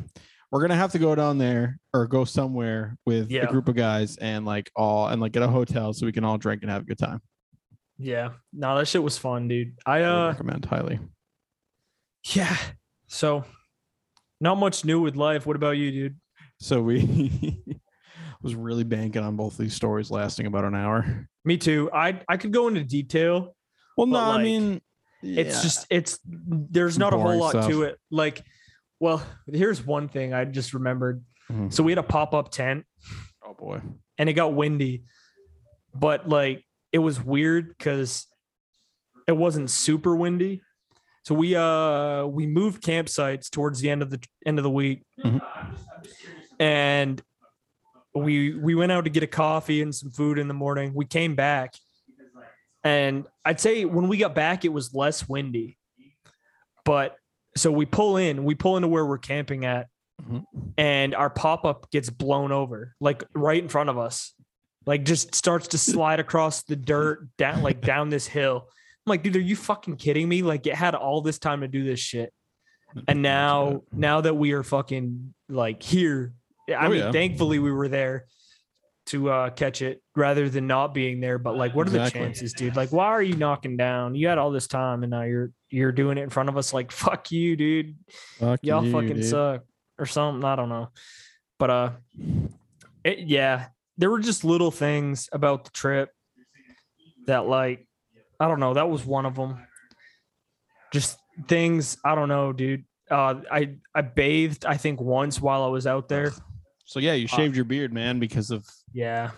[0.51, 3.43] We're gonna have to go down there or go somewhere with Yeah.
[3.45, 6.25] a group of guys and like all and like get a hotel so we can
[6.25, 7.21] all drink and have a good time.
[7.99, 9.75] Yeah, no, that shit was fun, dude.
[9.87, 10.99] I I uh, recommend highly.
[12.35, 12.57] yeah.
[13.07, 13.45] So,
[14.41, 15.47] not much new with life.
[15.47, 16.17] What about you, dude?
[16.63, 17.61] So we
[18.43, 21.29] was really banking on both these stories lasting about an hour.
[21.45, 21.91] Me too.
[21.93, 23.55] I I could go into detail.
[23.97, 24.81] Well, no, I like, mean
[25.23, 25.63] It's yeah.
[25.63, 27.69] just it's there's not a whole lot stuff.
[27.69, 27.99] to it.
[28.11, 28.45] Like,
[29.01, 29.23] well,
[29.53, 31.23] here's one thing I just remembered.
[31.51, 31.73] Mhm.
[31.73, 32.87] So we had a pop up tent.
[33.45, 33.81] oh boy.
[34.19, 35.03] and it got windy
[35.95, 38.27] but like it was weird because
[39.27, 40.63] it wasn't super windy
[41.25, 45.03] so we uh we moved campsites towards the end of the end of the week
[45.23, 45.41] Mhm.
[46.63, 47.21] And
[48.15, 50.93] we we went out to get a coffee and some food in the morning.
[50.95, 51.75] We came back
[52.85, 55.79] and i'd say when we got back it was less windy.
[56.85, 57.17] But
[57.57, 59.89] so we pull in we pull into where we're camping at
[60.23, 60.45] Mhm.
[60.79, 64.35] and our pop-up gets blown over like right in front of us.
[64.87, 68.69] Like just starts to slide across the dirt down like down this hill.
[68.69, 70.43] I'm like dude are you fucking kidding me?
[70.43, 72.33] Like it had all this time to do this shit.
[73.09, 76.35] And now now that we are fucking like here
[76.69, 77.13] i Oh, mean yeah.
[77.13, 78.27] thankfully we were there
[79.07, 82.21] to uh catch it rather than not being there but like what are Exactly.
[82.21, 82.77] the chances dude?
[82.77, 84.15] Like why are you knocking down?
[84.15, 86.73] You had all this time and now you're you're doing it in front of us
[86.73, 87.97] like fuck you dude.
[88.39, 89.25] Fuck y'all you, fucking dude.
[89.25, 89.63] suck
[89.99, 90.91] or something i don't know.
[91.59, 91.91] But uh
[93.05, 93.67] it, yeah
[93.99, 96.11] there were just little things about the trip
[97.27, 97.87] that like
[98.39, 99.59] i don't know that was one of them
[100.93, 102.85] just things i don't know dude.
[103.11, 106.33] Uh i i bathed i think once while i was out there
[106.85, 109.31] So yeah, you shaved your beard, man, because of yeah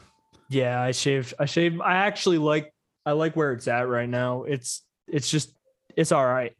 [0.51, 2.71] yeah i shaved i shaved i actually like
[3.07, 5.55] i like where it's at right now it's it's just
[5.97, 6.53] it's all right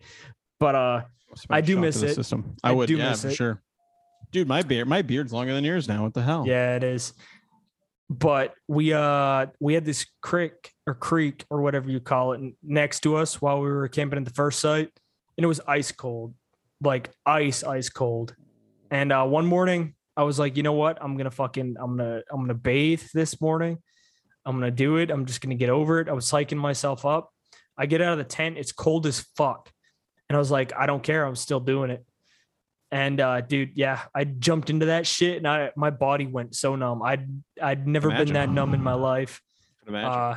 [0.59, 1.03] but uh
[1.51, 2.15] I do miss it.
[2.15, 2.57] System.
[2.63, 3.35] I, I would, do yeah, for it.
[3.35, 3.63] sure.
[4.31, 6.03] Dude, my beard, my beard's longer than yours now.
[6.03, 6.45] What the hell?
[6.47, 7.13] Yeah, it is.
[8.11, 13.01] But we uh we had this creek or creek or whatever you call it next
[13.01, 14.91] to us while we were camping at the first site,
[15.37, 16.35] and it was ice cold,
[16.83, 18.35] like ice ice cold.
[18.91, 20.99] And uh, one morning I was like, you know what?
[21.03, 23.79] I'm gonna fucking I'm gonna I'm gonna bathe this morning.
[24.47, 25.11] I'm gonna do it.
[25.11, 26.09] I'm just gonna get over it.
[26.09, 27.31] I was psyching myself up.
[27.77, 28.59] I get out of the tent.
[28.59, 29.71] It's cold as fuck,
[30.29, 31.25] and I was like, I don't care.
[31.25, 32.05] I'm still doing it.
[32.93, 36.77] And uh, dude, yeah, I jumped into that shit, and I my body went so
[36.77, 37.03] numb.
[37.03, 37.29] I'd
[37.61, 39.41] I'd never been that numb in my life.
[40.07, 40.37] Uh,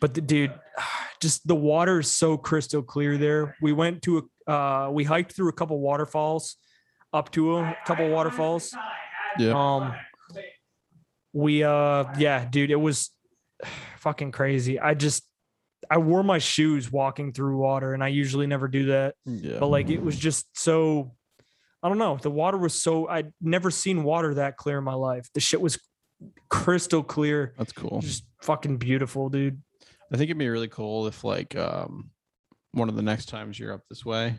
[0.00, 0.54] but the dude,
[1.20, 3.56] just the water is so crystal clear there.
[3.60, 6.56] We went to a uh, we hiked through a couple waterfalls,
[7.12, 8.74] up to a couple waterfalls.
[9.38, 9.52] Yeah.
[9.54, 9.94] Um,
[11.32, 13.10] we uh, yeah, dude, it was
[13.98, 14.78] fucking crazy.
[14.78, 15.22] I just
[15.88, 19.58] I wore my shoes walking through water, and I usually never do that yeah.
[19.58, 21.14] but like it was just so
[21.82, 22.18] I don't know.
[22.20, 25.28] The water was so I'd never seen water that clear in my life.
[25.32, 25.78] The shit was
[26.48, 28.00] crystal clear, That's cool.
[28.00, 29.62] just fucking beautiful, dude.
[30.12, 32.10] I think it'd be really cool if like um
[32.72, 34.38] one of the next times you're up this way,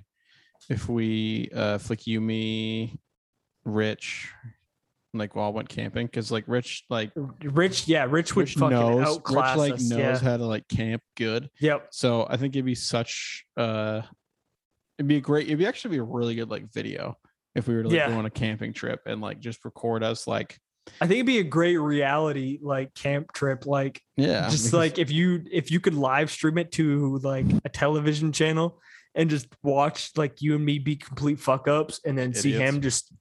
[0.69, 2.99] if we uh if like you, me,
[3.65, 4.31] Rich,
[5.13, 7.11] like all went camping because like Rich like
[7.43, 9.89] Rich, yeah, Rich would Rich fucking knows outclass Rich like us.
[9.89, 10.17] knows yeah.
[10.19, 11.49] how to like camp good.
[11.59, 11.87] Yep.
[11.91, 14.01] So I think it'd be such uh
[14.97, 17.17] it'd be a great it'd be actually be a really good like video
[17.55, 18.09] if we were to like, Yeah.
[18.09, 20.57] go on a camping trip and like just record us like
[20.99, 23.65] I think it'd be a great reality like camp trip.
[23.65, 27.47] Like yeah just because- like if you if you could live stream it to like
[27.65, 28.79] a television channel
[29.13, 32.79] and just watch like you and me be complete fuck ups and then see him
[32.79, 33.11] just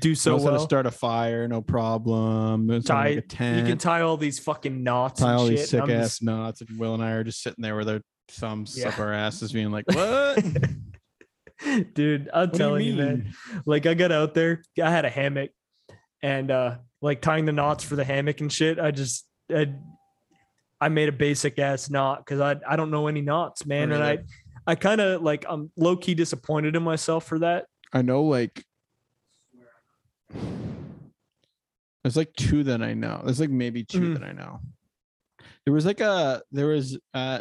[0.00, 3.20] do so knows how to start a fire no problem knows how to make a
[3.22, 5.56] Tie- tent You can tie all these fucking knots tie and all shit.
[5.58, 7.88] these sick I'm ass just- knots and Will and I are just sitting there with
[7.88, 10.44] our thumbs up our asses being like what
[11.94, 13.32] Dude, I'm What do you telling you, man.
[13.66, 15.50] Like I got out there, I had a hammock
[16.22, 18.78] and uh like tying the knots for the hammock and shit.
[18.78, 19.72] I just I,
[20.80, 23.90] I made a basic ass knot because I I don't know any knots, man.
[23.90, 24.18] And I
[24.68, 27.66] I kind of like I'm low key disappointed in myself for that.
[27.92, 28.62] I know like
[32.02, 33.20] there's like two that I know.
[33.24, 34.14] There's like maybe 2 Mhm.
[34.14, 34.60] that I know.
[35.64, 37.40] There was like a there was uh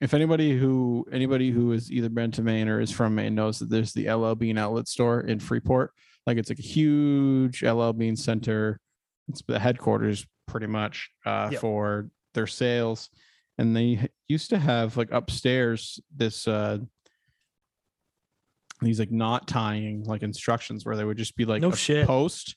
[0.00, 3.58] if anybody who anybody who has either been to Maine or is from Maine knows
[3.58, 5.92] that there's the LL Bean outlet store in Freeport.
[6.26, 8.80] Like it's like a huge LL Bean center.
[9.28, 11.60] It's the headquarters pretty much uh, Yep.
[11.60, 13.10] for their sales,
[13.58, 16.78] and they used to have like upstairs this uh,
[18.80, 22.06] these like knot tying like instructions where they would just be like No a shit.
[22.06, 22.56] post.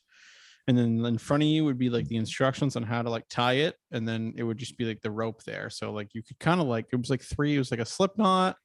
[0.68, 3.24] And then in front of you would be like the instructions on how to like
[3.28, 5.68] tie it, and then it would just be like the rope there.
[5.70, 7.56] So like you could kind of like it was like three.
[7.56, 8.56] It was like a slip knot,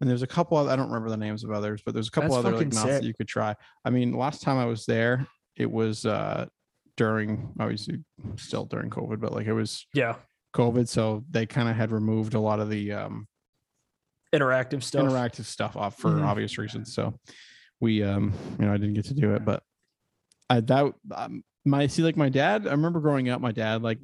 [0.00, 0.58] and there's a couple.
[0.58, 2.72] Of, I don't remember the names of others, but there's a couple That's other like
[2.74, 3.54] knots that you could try.
[3.82, 6.46] I mean, last time I was there, it was uh
[6.98, 8.04] during obviously
[8.36, 10.16] still during COVID, but like it was Yeah.
[10.54, 13.26] COVID, so they kind of had removed a lot of the um
[14.32, 15.04] Interactive stuff.
[15.06, 16.26] interactive stuff off for Mhm.
[16.26, 16.92] obvious reasons.
[16.94, 17.18] So
[17.80, 19.62] we um you know I didn't get to do it, but
[20.50, 22.66] I that um, my see like my dad.
[22.66, 23.98] I remember growing up, my dad like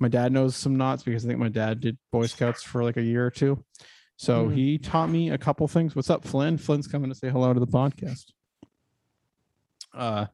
[0.00, 2.96] my dad knows some knots because I think my dad did Boy Scouts for like
[2.96, 3.64] a year or two.
[4.16, 4.54] So Mhm.
[4.54, 5.96] he taught me a couple things.
[5.96, 6.58] What's up, Flynn?
[6.58, 8.32] Flynn's coming to say hello to the podcast.
[9.94, 10.26] Uh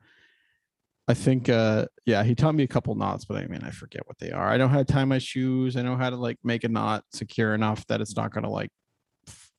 [1.06, 4.06] I think uh yeah, he taught me a couple knots, but I mean I forget
[4.06, 4.48] what they are.
[4.48, 5.76] I know how to tie my shoes.
[5.76, 8.70] I know how to like make a knot secure enough that it's not gonna like
[8.70, 8.77] f-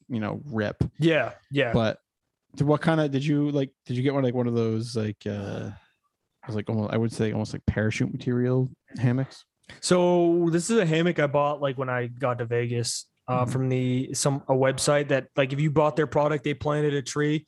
[0.09, 0.83] you know rip.
[0.97, 1.31] Yeah.
[1.51, 1.71] Yeah.
[1.73, 1.99] But
[2.59, 5.21] what kind of did you like did you get one like one of those like
[5.27, 5.69] uh
[6.43, 9.45] I was like almost I would say almost like parachute material hammocks?
[9.81, 13.51] So this is a hammock I bought like when I got to Vegas uh, Mhm.
[13.51, 17.01] from the some a website that like if you bought their product they planted a
[17.03, 17.45] tree.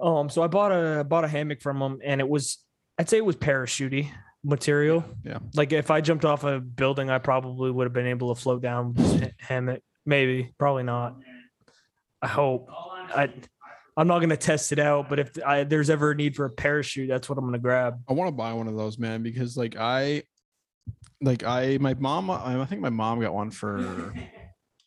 [0.00, 2.58] Um, so I bought a bought a hammock from them and it was
[2.98, 4.10] I'd say it was parachutey
[4.42, 5.04] material.
[5.24, 5.38] Yeah.
[5.54, 8.62] Like if I jumped off a building, I probably would have been able to float
[8.62, 9.82] down with this ha- hammock.
[10.06, 11.16] Maybe, probably not.
[12.22, 12.68] I hope.
[13.14, 13.32] I
[13.96, 16.50] I'm not gonna test it out, but if I, there's ever a need for a
[16.50, 18.00] parachute, that's what I'm gonna grab.
[18.08, 20.22] I want to buy one of those, man, because like I,
[21.20, 24.14] like I, my mom, I I think my mom got one for,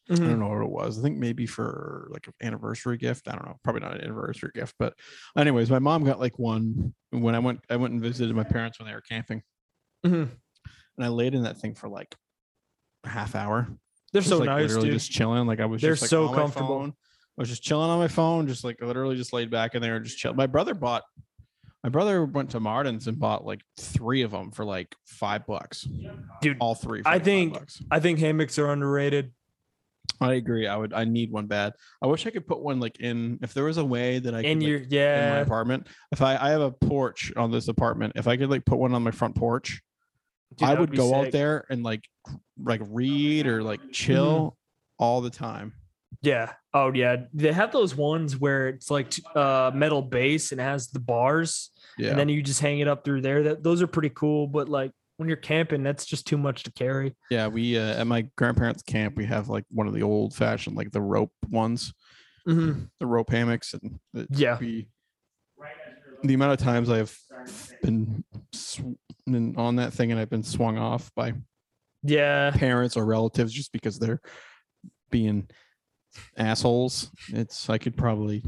[0.09, 0.17] I Mhm.
[0.29, 0.97] don't know what it was.
[0.99, 3.27] I think maybe for like an anniversary gift.
[3.27, 4.93] I don't know, probably not an anniversary gift, but
[5.37, 8.79] anyways, my mom got like one when I went, I went and visited my parents
[8.79, 9.41] when they were camping,
[10.05, 10.29] Mhm.
[10.97, 12.15] and I laid in that thing for like
[13.03, 13.67] a half hour.
[14.13, 14.91] They're just, so like, nice, dude.
[14.91, 15.47] just chilling.
[15.47, 16.93] Like I was They're just like, so comfortable.
[17.41, 19.95] I was just chilling on my phone, just like literally just laid back in there
[19.95, 20.31] and just chill.
[20.35, 21.01] My brother bought.
[21.83, 25.87] My brother went to Martin's and bought like three of them for like five bucks.
[26.43, 27.01] Dude, All three.
[27.01, 27.81] for, I think- bucks.
[27.89, 29.31] I think hammocks are underrated.
[30.19, 30.67] I agree.
[30.67, 30.93] I would.
[30.93, 31.73] I need one bad.
[31.99, 33.39] I wish I could put one like in.
[33.41, 35.87] If there was a way that I In could, your like, in my yeah, apartment.
[36.11, 38.93] If I I have a porch on this apartment, if I could like put one
[38.93, 39.81] on my front porch,
[40.57, 42.07] dude, I would be go out there and like
[42.63, 45.03] like read or like chill mm-hmm.
[45.03, 45.73] all the time.
[46.21, 46.53] Yeah.
[46.73, 47.17] Oh yeah.
[47.33, 51.71] They have those ones where it's like uh metal base and it has the bars,
[51.97, 52.09] Yeah.
[52.11, 53.43] and then you just hang it up through there.
[53.43, 54.47] That those are pretty cool.
[54.47, 57.15] But like when you're camping, that's just too much to carry.
[57.29, 60.75] Yeah, we uh, at my grandparents' camp we have like one of the old fashioned
[60.75, 61.93] like the rope ones,
[62.47, 62.89] Mhm.
[62.99, 64.57] the rope hammocks, and Yeah.
[64.59, 64.87] we
[66.23, 67.17] the amount of times I've
[67.81, 68.81] been, sw-
[69.25, 71.33] been on that thing and I've been swung off by
[72.03, 72.51] Yeah.
[72.51, 74.21] parents or relatives just because they're
[75.09, 75.49] being
[76.37, 77.11] assholes.
[77.29, 78.43] It's I could probably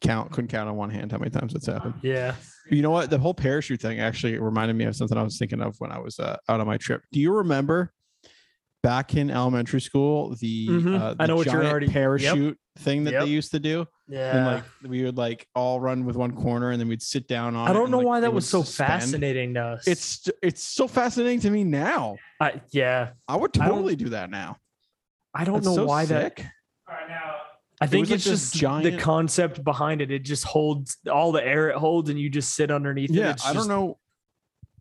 [0.00, 1.94] count couldn't count on one hand how many times it's happened.
[2.02, 2.34] Yeah.
[2.70, 3.10] You know what?
[3.10, 5.98] The whole parachute thing actually reminded me of something I was thinking of when I
[5.98, 7.02] was uh, out on my trip.
[7.12, 7.92] Do you remember
[8.82, 10.98] back in elementary school the, Mhm.
[10.98, 11.92] uh, I the know what you're already- yep.
[11.92, 13.24] parachute thing that Yep.
[13.24, 13.86] they used to do?
[14.08, 14.36] Yeah.
[14.36, 17.54] And like we would like all run with one corner and then we'd sit down
[17.56, 17.68] on.
[17.68, 18.88] I don't know like, why that was so suspend.
[19.02, 19.86] fascinating to us.
[19.86, 22.16] It's it's so fascinating to me now.
[22.40, 23.10] I, yeah.
[23.28, 24.56] I would I totally do that now.
[25.34, 26.40] I don't That's know so why that.
[26.90, 27.16] Sick.
[27.82, 30.10] I think was like it's this just the concept behind it.
[30.10, 33.16] It just holds all the air it holds, and you just sit underneath it.
[33.16, 33.98] Yeah, It's I don't know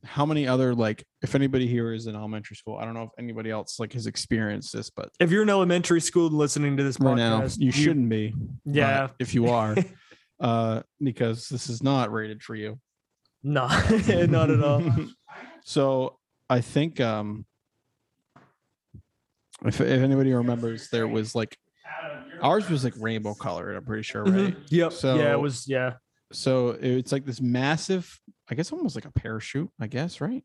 [0.03, 2.77] how many other like if anybody here is in elementary school.
[2.77, 6.01] I don't know if anybody else like has experienced this, but If you're in elementary
[6.01, 8.33] school and listening to this right now podcast, you shouldn't be.
[8.65, 9.07] but Yeah.
[9.19, 9.75] if you are,
[10.41, 12.79] uh, because this is not rated for you.
[13.43, 13.67] No,
[14.27, 14.83] not at all.
[15.63, 16.17] so
[16.49, 17.45] I think um,
[19.65, 21.57] if if anybody remembers, there was like
[22.41, 23.75] ours was like rainbow colored.
[23.75, 24.55] I'm pretty sure, right?
[24.55, 24.63] Mhm.
[24.69, 24.93] Yep.
[25.03, 25.67] yeah, it was.
[25.67, 25.93] Yeah.
[26.31, 30.43] So it's like this massive, I guess almost like a parachute, I guess, right?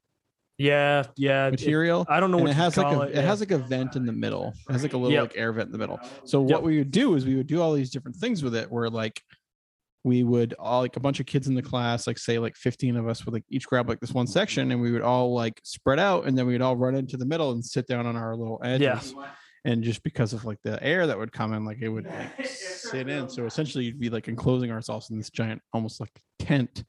[0.56, 1.04] Yeah.
[1.16, 1.48] Yeah.
[1.48, 2.06] it- Material.
[2.08, 3.08] I don't know and what it has like a it.
[3.10, 3.22] it yeah.
[3.22, 4.54] has like a vent in the middle.
[4.68, 5.22] It has like a little Yep.
[5.22, 5.98] like air vent in the middle.
[6.24, 6.50] So Yep.
[6.50, 8.88] what we would do is we would do all these different things with it where
[8.88, 9.20] like
[10.04, 12.96] we would all like a bunch of kids in the class, like say like 15
[12.96, 15.60] of us would like each grab like this one section and we would all like
[15.64, 18.14] spread out and then we would all run into the middle and sit down on
[18.16, 19.12] our little edges.
[19.16, 19.26] Yeah.
[19.66, 22.46] And just because of like the air that would come in, like it would like
[22.46, 23.28] sit in.
[23.30, 26.84] So essentially you'd be like enclosing ourselves in this giant, almost like tent.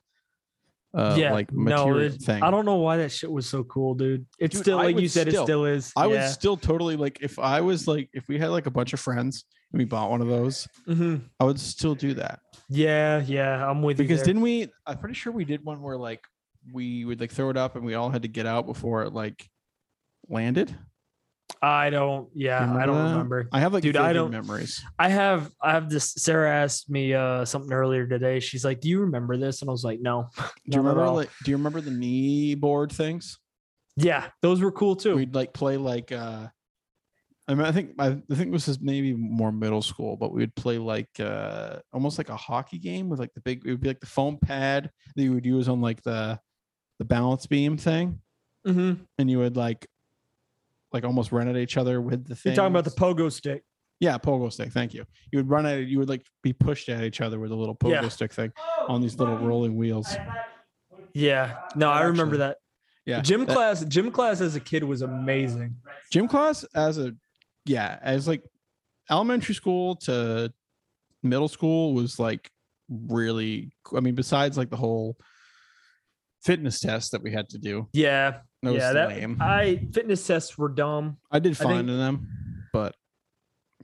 [0.94, 1.34] Uh, yeah.
[1.34, 2.42] like no, it- thing.
[2.42, 4.26] I don't know why that shit was so cool, dude.
[4.40, 5.92] It's Dude, still I like you said, still- it still is.
[5.98, 8.94] I would still totally like if I was like if we had like a bunch
[8.94, 11.22] of friends and we bought one of those, Mhm.
[11.40, 12.40] I would still do that.
[12.70, 13.22] Yeah.
[13.26, 13.70] Yeah.
[13.70, 14.16] I'm with Because you.
[14.16, 14.68] Because didn't we?
[14.86, 16.22] I'm pretty sure we did one where like
[16.74, 19.14] we would like throw it up and we all had to get out before it
[19.14, 19.50] like
[20.30, 20.74] landed.
[21.62, 22.30] I don't.
[22.34, 23.12] Yeah, You I don't that?
[23.12, 23.48] remember.
[23.52, 24.84] I have like Dude, I don't- memories.
[25.00, 25.52] I have.
[25.62, 26.14] I have this.
[26.14, 28.40] Sarah asked me uh something earlier today.
[28.40, 30.44] She's like, "Do you remember this?" And I was like, "No." Do
[30.76, 33.38] you remember like do you remember the knee board things?
[33.98, 35.16] Yeah, those were cool too.
[35.16, 36.48] We'd like play like uh
[37.48, 40.42] I mean I think I, I think this is maybe more middle school, but we
[40.42, 43.82] would play like uh almost like a hockey game with like the big it would
[43.82, 46.40] be like the foam pad that you would use on like the
[47.00, 48.20] the balance beam thing.
[48.68, 48.94] mm-hmm.
[49.18, 49.88] And you would like
[50.96, 52.52] like almost run at each other with the thing.
[52.54, 53.64] You're talking about the pogo stick.
[54.00, 54.72] Yeah, pogo stick.
[54.72, 55.06] Thank you.
[55.32, 55.88] You would run at it.
[55.88, 58.10] You would like be pushed at each other with a little pogo Yeah.
[58.10, 58.52] stick thing
[58.88, 60.16] on these little rolling wheels.
[61.14, 61.58] Yeah.
[61.76, 62.58] No, I remember Actually, that.
[63.06, 63.86] Yeah, Gym that- class.
[63.86, 65.76] Gym class as a kid was amazing.
[66.12, 67.14] gym class as a
[67.66, 68.42] yeah as like
[69.12, 70.52] elementary school to
[71.24, 72.50] middle school was like
[72.90, 75.18] really i mean besides like the whole
[76.44, 78.40] fitness test that we had to do Yeah.
[78.66, 78.94] That was yeah.
[78.94, 81.18] That lame I fitness tests were dumb.
[81.32, 82.28] i did I fine think- in them
[82.74, 82.94] but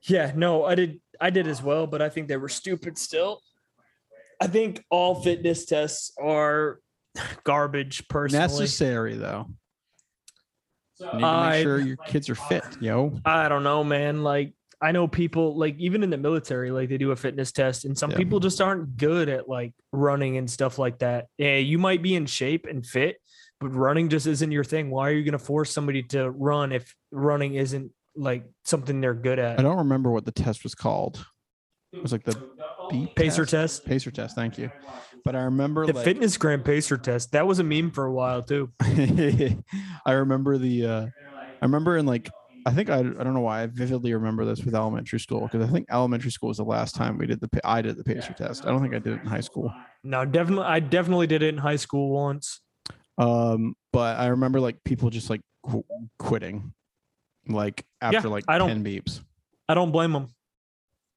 [0.04, 3.42] Yeah, no, I did I did as well, but I think they were stupid still.
[4.42, 6.80] I think all fitness tests are
[7.44, 8.42] garbage personally.
[8.42, 9.48] necessary though
[11.00, 14.24] you need to make I- sure your kids are fit yo I don't know, man.
[14.24, 14.54] Like
[14.84, 17.96] I know people like even in the military, like they do a fitness test, and
[17.96, 18.18] some Yeah.
[18.18, 21.28] people just aren't good at like running and stuff like that.
[21.38, 23.18] Yeah, you might be in shape and fit,
[23.62, 24.90] but running just isn't your thing.
[24.90, 29.40] Why are you gonna force somebody to run if running isn't like something they're good
[29.40, 29.58] at?
[29.58, 31.26] i don't remember what the test was called
[31.94, 32.36] it was like the
[33.16, 33.52] Pacer test?
[33.84, 33.86] test.
[33.86, 34.70] pacer test thank you
[35.24, 37.32] but i remember The like FitnessGram pacer test.
[37.32, 38.70] That was a meme for a while too.
[38.82, 41.06] I remember the uh
[41.62, 42.30] I remember in like
[42.66, 45.68] I think I, I don't know why I vividly remember this with elementary school because
[45.68, 48.34] I think elementary school was the last time we did the I did the pacer
[48.34, 48.66] test.
[48.66, 49.72] I don't think I did it in high school.
[50.04, 52.60] No, definitely I definitely did it in high school once.
[53.18, 55.86] Um but I remember like people just like qu-
[56.20, 56.74] quitting
[57.48, 59.22] like after like I don't- 10 beeps.
[59.68, 60.28] I don't blame them.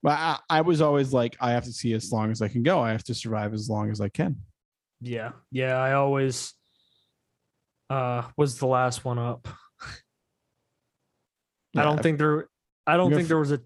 [0.03, 2.63] But I, I was always like I have to see as long as I can
[2.63, 2.79] go.
[2.81, 4.37] I have to survive as long as I can.
[5.01, 5.33] Yeah.
[5.51, 5.77] Yeah.
[5.79, 6.53] I always
[7.91, 9.47] uh was the last one up.
[11.77, 12.49] I don't think there
[12.87, 13.61] I don't think have- there was a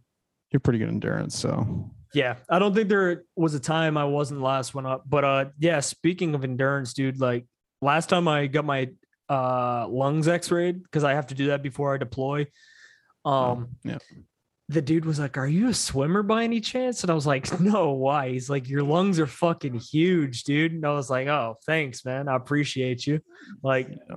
[0.51, 4.41] you're pretty good endurance, so yeah, I don't think there was a time I wasn't
[4.41, 5.03] the last one up.
[5.07, 7.47] But uh yeah, speaking of endurance, dude, like
[7.83, 8.91] last time I got my
[9.31, 12.47] uh lungs x-rayed, because I have to do that before I deploy.
[13.25, 13.99] Um yeah.
[14.69, 17.03] the dude was like, Are you a swimmer by any chance?
[17.03, 18.31] And I was like, No, why?
[18.31, 20.73] He's like, Your lungs are fucking huge, dude.
[20.73, 22.29] And I was like, Oh, thanks, man.
[22.29, 23.21] I appreciate you.
[23.63, 24.17] Like, Yeah.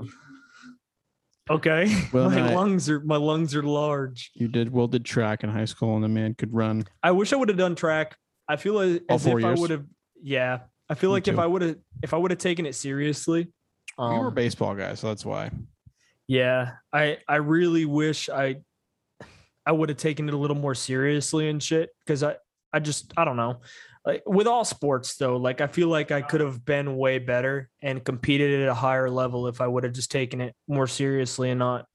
[1.49, 1.93] okay.
[2.13, 4.31] Well, my I- lungs are my lungs are large.
[4.35, 7.33] you did well did track in high school and the man could run I wish
[7.33, 8.15] I would have done track.
[8.47, 9.85] I feel as, as if I would have.
[10.21, 10.59] Yeah,
[10.91, 11.39] I feel Me like if.
[11.39, 13.47] I would have, if I would have taken it seriously.
[13.97, 15.49] Um, we were baseball guys, so that's why.
[16.27, 18.57] yeah, I I really wish I,
[19.65, 22.35] I would have taken it a little more seriously and shit because I
[22.73, 23.61] I just I don't know.
[24.05, 27.69] Like with all sports though, like I feel like I could have been way better
[27.81, 31.51] and competed at a higher level if I would have just taken it more seriously
[31.51, 31.85] and not,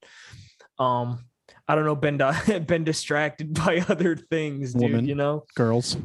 [0.79, 1.25] um,
[1.67, 4.81] I don't know, been di- been distracted by other things, dude.
[4.81, 5.07] Woman.
[5.07, 5.43] You know.
[5.55, 5.97] Girls.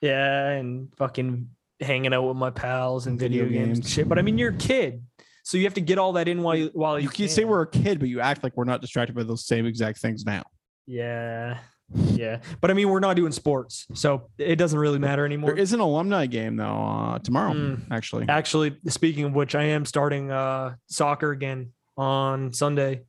[0.00, 3.92] Yeah, and fucking hanging out with my pals and video, Video games and games.
[3.94, 4.08] shit.
[4.08, 5.02] But I mean, you're a kid,
[5.44, 7.44] so you have to get all that in while you while you, You can say
[7.44, 10.24] we're a kid, but you act like we're not distracted by those same exact things
[10.24, 10.42] now.
[10.86, 11.58] yeah,
[11.94, 12.40] yeah.
[12.60, 15.50] But I mean, we're not doing sports, so it doesn't really matter anymore.
[15.54, 17.80] There is an alumni game though uh, tomorrow, Mm.
[17.90, 18.26] actually.
[18.28, 23.02] Actually, speaking of which, I am starting uh soccer again on Sunday,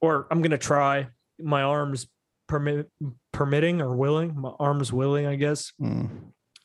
[0.00, 1.08] or I'm gonna try.
[1.38, 2.06] My arms
[2.48, 2.88] permit
[3.32, 4.38] permitting or willing.
[4.38, 5.72] My arms willing, I guess.
[5.80, 6.08] Mm.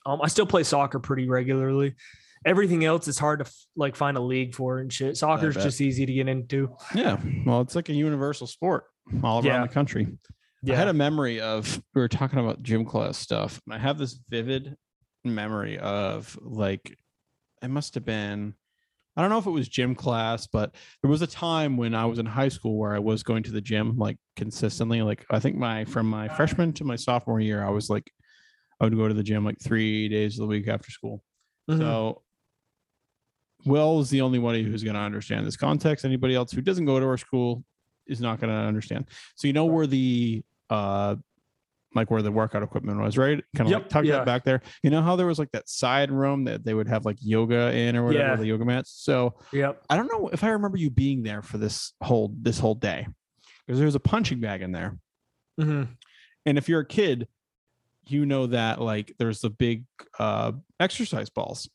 [0.08, 1.95] Um, I still play soccer pretty regularly.
[2.45, 5.18] Everything else is hard to like find a league for and shit.
[5.18, 6.76] Soccer's just easy to get into.
[6.95, 8.86] Yeah, well, it's like a universal sport
[9.24, 9.62] all around Yeah.
[9.68, 10.08] the country.
[10.64, 10.76] Yeah.
[10.76, 13.97] I had a memory of we were talking about gym class stuff, and I have
[13.97, 14.76] this vivid
[15.26, 16.97] memory of like
[17.62, 18.53] it must have been
[19.18, 22.05] I don't know if it was gym class, but there was a time when I
[22.05, 25.01] was in high school where I was going to the gym like consistently.
[25.01, 28.10] Like I think my from my freshman to my sophomore year, I was like
[28.80, 31.23] I would go to the gym like three days of the week after school.
[31.69, 31.80] Mhm.
[31.80, 32.23] So
[33.65, 36.05] Will is the only one who's going to understand this context.
[36.05, 37.63] Anybody else who doesn't go to our school
[38.05, 39.05] is not going to understand.
[39.36, 41.15] So you know where the uh
[41.95, 43.43] like where the workout equipment was, right?
[43.55, 44.23] Kind of like tucked yeah.
[44.23, 44.61] back there.
[44.84, 47.73] You know how there was like that side room that they would have like yoga
[47.75, 48.36] in or whatever Yeah.
[48.36, 48.91] the yoga mats.
[48.91, 49.84] So Yep.
[49.89, 53.07] I don't know if I remember you being there for this whole this whole day
[53.65, 54.99] because there was a punching bag in there.
[55.59, 55.84] hmm
[56.45, 57.28] And if you're a kid,
[58.12, 59.86] you know that like there's the big
[60.20, 61.70] uh exercise balls.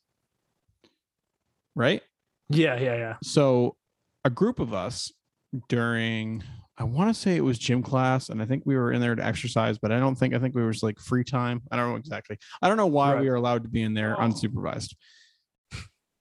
[1.75, 2.01] Right?
[2.49, 3.15] Yeah, yeah, yeah.
[3.23, 3.75] So
[4.23, 5.11] a group of us
[5.69, 6.43] during
[6.77, 9.13] I want to say it was gym class, and I think we were in there
[9.13, 11.61] to exercise, but I don't think I think we was like free time.
[11.71, 12.37] I don't know exactly.
[12.61, 13.21] I don't know why Right.
[13.21, 14.95] we were allowed to be in there unsupervised.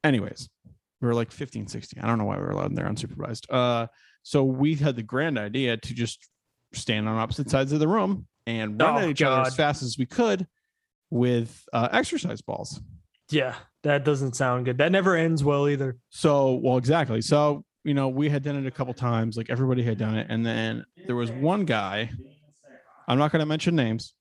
[0.04, 0.48] Anyways,
[1.00, 2.02] we were like 15, 16.
[2.02, 3.46] I don't know why we were allowed in there unsupervised.
[3.50, 3.86] Uh,
[4.22, 6.28] so we had the grand idea to just
[6.74, 9.82] stand on opposite sides of the room and run Oh, at each other as fast
[9.82, 10.46] as we could
[11.10, 12.80] with uh, exercise balls.
[13.30, 14.78] Yeah, that doesn't sound good.
[14.78, 15.96] That never ends well either.
[16.10, 17.20] So, well, exactly.
[17.22, 20.26] So, you know, we had done it a couple times, like everybody had done it.
[20.28, 22.10] And then there was one guy,
[23.08, 24.14] I'm not going to mention names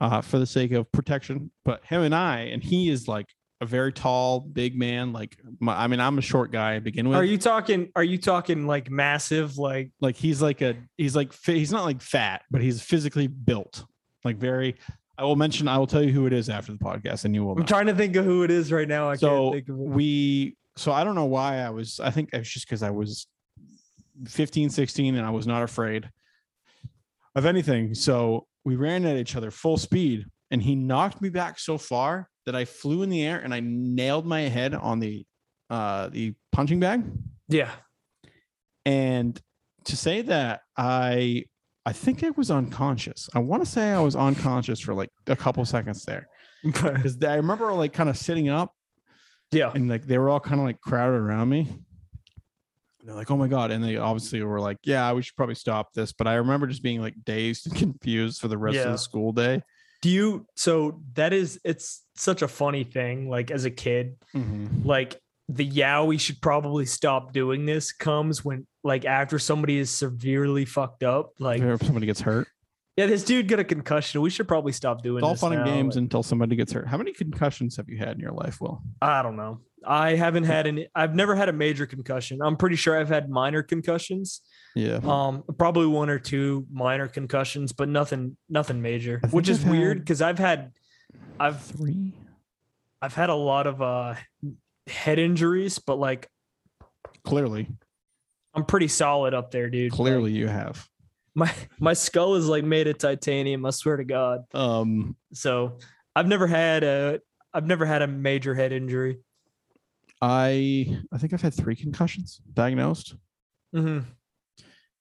[0.00, 3.26] uh, for the sake of protection, but him and I, and he is like
[3.60, 5.12] a very tall, big man.
[5.12, 7.18] Like, my, I mean, I'm a short guy to begin with.
[7.18, 7.90] Are you talking?
[7.94, 9.58] Are you talking like massive?
[9.58, 13.84] Like like, he's like a, he's like, he's not like fat, but he's physically built,
[14.24, 14.76] like very.
[15.18, 17.44] I will mention, I will tell you who it is after the podcast, and you
[17.44, 17.52] will.
[17.52, 17.66] I'm know.
[17.66, 19.10] trying to think of who it is right now.
[19.10, 19.94] I so can't think of it.
[19.94, 22.90] we so i don't know why i was i think it was just because i
[22.90, 23.26] was
[24.26, 26.08] 15 16 and i was not afraid
[27.34, 31.58] of anything so we ran at each other full speed and he knocked me back
[31.58, 35.24] so far that i flew in the air and i nailed my head on the
[35.70, 37.04] uh the punching bag
[37.48, 37.70] Yeah.
[38.84, 39.40] and
[39.84, 41.44] to say that i
[41.86, 45.36] i think i was unconscious i want to say i was unconscious for like a
[45.36, 46.28] couple seconds there
[46.62, 48.72] because i remember like kind of sitting up
[49.52, 49.72] yeah.
[49.74, 51.60] and like they were all kind of like crowded around me.
[53.00, 55.54] And they're like, "Oh my god!" And they obviously were like, "Yeah, we should probably
[55.54, 58.92] stop this." But I remember just being like dazed and confused for the rest of
[58.92, 59.62] the school day.
[60.02, 60.46] Do you?
[60.54, 61.60] So that is.
[61.64, 63.28] It's such a funny thing.
[63.28, 64.86] Like as a kid, mm-hmm.
[64.86, 69.90] like the yeah, we should probably stop doing this comes when like after somebody is
[69.90, 71.32] severely fucked up.
[71.38, 72.48] Like If somebody gets hurt,
[72.96, 74.20] yeah, this dude got a concussion.
[74.20, 76.86] We should probably stop doing it's all fun and games Like, until somebody gets hurt.
[76.86, 78.82] How many concussions have you had in your life, Will?
[79.00, 79.60] I don't know.
[79.86, 80.88] I haven't had any.
[80.94, 82.40] I've never had a major concussion.
[82.42, 84.42] I'm pretty sure I've had minor concussions.
[84.74, 89.20] Yeah, Um, probably one or two minor concussions, but nothing, nothing major.
[89.30, 90.72] Which is I've weird because I've had,
[91.40, 92.14] I've three.
[93.02, 94.14] I've had a lot of uh
[94.86, 96.28] head injuries, but like
[97.24, 97.68] Clearly,
[98.54, 99.92] I'm pretty solid up there, dude.
[99.92, 100.86] Like, clearly you have.
[101.34, 103.64] my my skull is like made of titanium.
[103.66, 104.40] I swear to God.
[104.54, 105.78] Um, So
[106.14, 107.20] I've never had a
[107.52, 109.18] I've never had a major head injury.
[110.22, 113.16] I I think I've had three concussions diagnosed.
[113.72, 114.00] hmm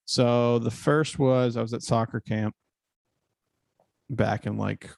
[0.10, 2.56] So the first was I was at soccer camp
[4.10, 4.90] back in like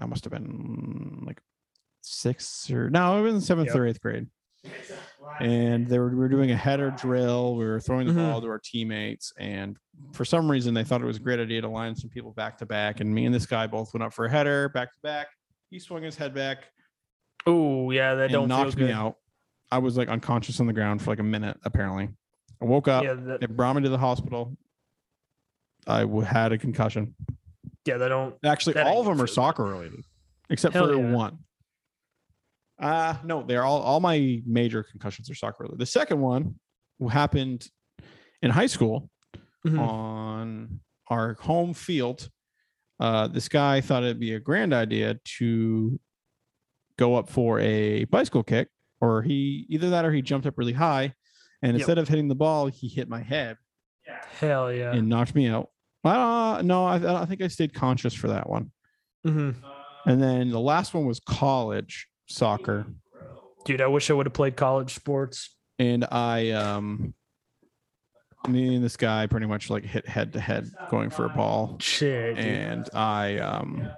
[0.00, 1.40] I must have been like
[2.02, 3.76] sixth or no, it was in seventh Yep.
[3.76, 4.28] or eighth grade.
[5.40, 7.56] And they were we were doing a header drill.
[7.56, 8.30] We were throwing the Mhm.
[8.30, 9.76] ball to our teammates, and
[10.12, 12.58] for some reason they thought it was a great idea to line some people back
[12.58, 13.00] to back.
[13.00, 15.26] And me and this guy both went up for a header back to back.
[15.68, 16.68] He swung his head back
[17.44, 19.16] Oh yeah, that don't knocked me out.
[19.72, 21.58] I was like unconscious on the ground for like a minute.
[21.64, 22.10] Apparently,
[22.62, 23.02] I woke up.
[23.04, 24.56] Yeah, that, They brought me to the hospital.
[25.86, 27.14] I w- had a concussion.
[27.84, 28.36] yeah, they don't.
[28.44, 30.04] Actually, all of them are soccer related,
[30.48, 31.10] except Hell for yeah.
[31.10, 31.38] one.
[32.78, 35.80] Uh no, they're all all my major concussions are soccer related.
[35.80, 36.54] The second one
[37.10, 37.68] happened
[38.42, 39.10] in high school
[39.66, 39.78] Mhm.
[39.78, 42.28] on our home field.
[43.00, 45.98] Uh, this guy thought it'd be a grand idea to
[46.96, 48.68] go up for a bicycle kick,
[49.00, 51.14] or he either that or he jumped up really high,
[51.62, 51.80] and Yep.
[51.80, 53.56] instead of hitting the ball, he hit my head
[54.40, 54.92] Hell yeah.
[54.92, 55.70] and knocked me out.
[56.04, 58.72] Uh, no, I, I think I stayed conscious for that one.
[59.26, 59.54] Mhm.
[60.04, 62.86] And then the last one was college soccer,
[63.64, 65.54] Dude, I wish I would have played college sports.
[65.78, 67.14] and I um,
[68.48, 71.76] me and this guy pretty much like hit head to head going for a ball.
[71.78, 72.34] Shit.
[72.36, 72.44] dude.
[72.44, 73.88] and I um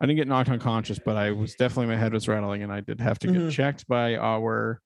[0.00, 2.80] I didn't get knocked unconscious, but I was definitely my head was rattling, and I
[2.80, 3.52] did have to get Mhm.
[3.52, 4.80] checked by our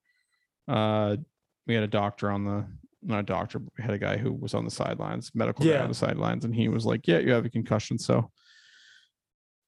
[0.69, 1.17] uh
[1.69, 2.67] we had a doctor on the
[3.03, 5.73] not a doctor, but we had a guy who was on the sidelines, medical guy
[5.73, 5.83] Yeah.
[5.83, 8.33] on the sidelines, and he was like, "Yeah, you have a concussion." So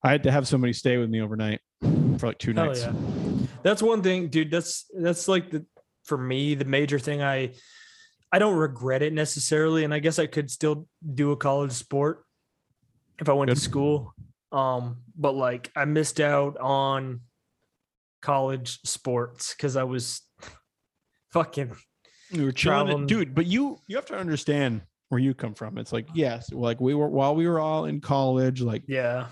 [0.03, 1.61] I had to have somebody stay with me overnight
[2.17, 2.81] for like two Hell nights.
[2.81, 2.93] yeah.
[3.63, 4.51] That's one thing, dude.
[4.51, 5.65] That's that's like the
[6.03, 7.21] for me the major thing.
[7.21, 7.53] I
[8.33, 12.25] I don't regret it necessarily, and I guess I could still do a college sport
[13.19, 13.55] if I went Good.
[13.55, 14.13] to school.
[14.51, 17.21] Um, but like I missed out on
[18.21, 20.21] college sports because I was
[21.31, 21.71] fucking
[22.33, 23.07] We were Traveling.
[23.07, 23.35] dude.
[23.35, 25.77] But you you have to understand where you come from.
[25.77, 29.27] It's like yes, like we were while we were all in college, like yeah.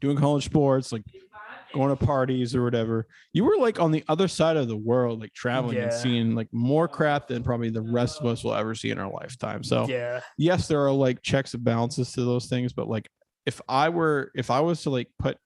[0.00, 1.02] doing college sports, like
[1.72, 3.06] going to parties or whatever.
[3.32, 6.48] You were like on the other side of the world, like traveling and seeing like
[6.52, 9.62] more crap than probably the rest of us will ever see in our lifetime.
[9.62, 10.20] So Yeah.
[10.36, 13.08] yes, there are like checks and balances to those things, but like
[13.46, 15.38] if I were if I was to like put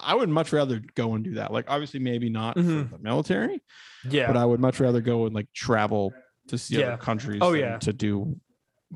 [0.00, 1.52] I would much rather go and do that.
[1.52, 2.88] Like obviously maybe not Mhm.
[2.90, 3.62] for the military,
[4.08, 4.26] Yeah.
[4.26, 6.12] but I would much rather go and like travel
[6.48, 6.88] to see Yeah.
[6.88, 7.78] other countries Oh, yeah.
[7.78, 8.38] to do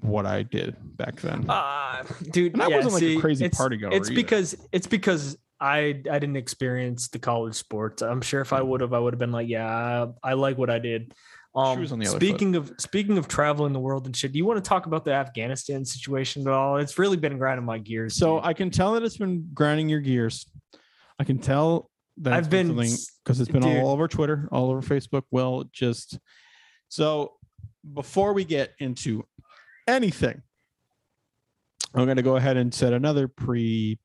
[0.00, 1.48] what I did back then.
[1.48, 4.14] Uh, dude, And I yeah, wasn't like a crazy party goer It's either.
[4.16, 8.02] because it's because I I didn't experience the college sports.
[8.02, 10.58] I'm sure if I would have, I would have been like, yeah, I, I like
[10.58, 11.14] what I did.
[11.54, 14.36] Um, Shoes on the other speaking of speaking of traveling the world and shit, do
[14.38, 16.76] you want to talk about the Afghanistan situation at all?
[16.76, 18.14] It's really been grinding my gears.
[18.14, 18.44] So dude.
[18.44, 20.44] I can tell that it's been grinding your gears.
[21.18, 23.78] I can tell that I've been because it's been dude.
[23.78, 25.22] all over Twitter, all over Facebook.
[25.30, 26.18] Well, just
[26.88, 27.34] so
[27.94, 29.24] before we get into
[29.86, 30.42] anything,
[31.94, 33.96] I'm going to go ahead and set another preset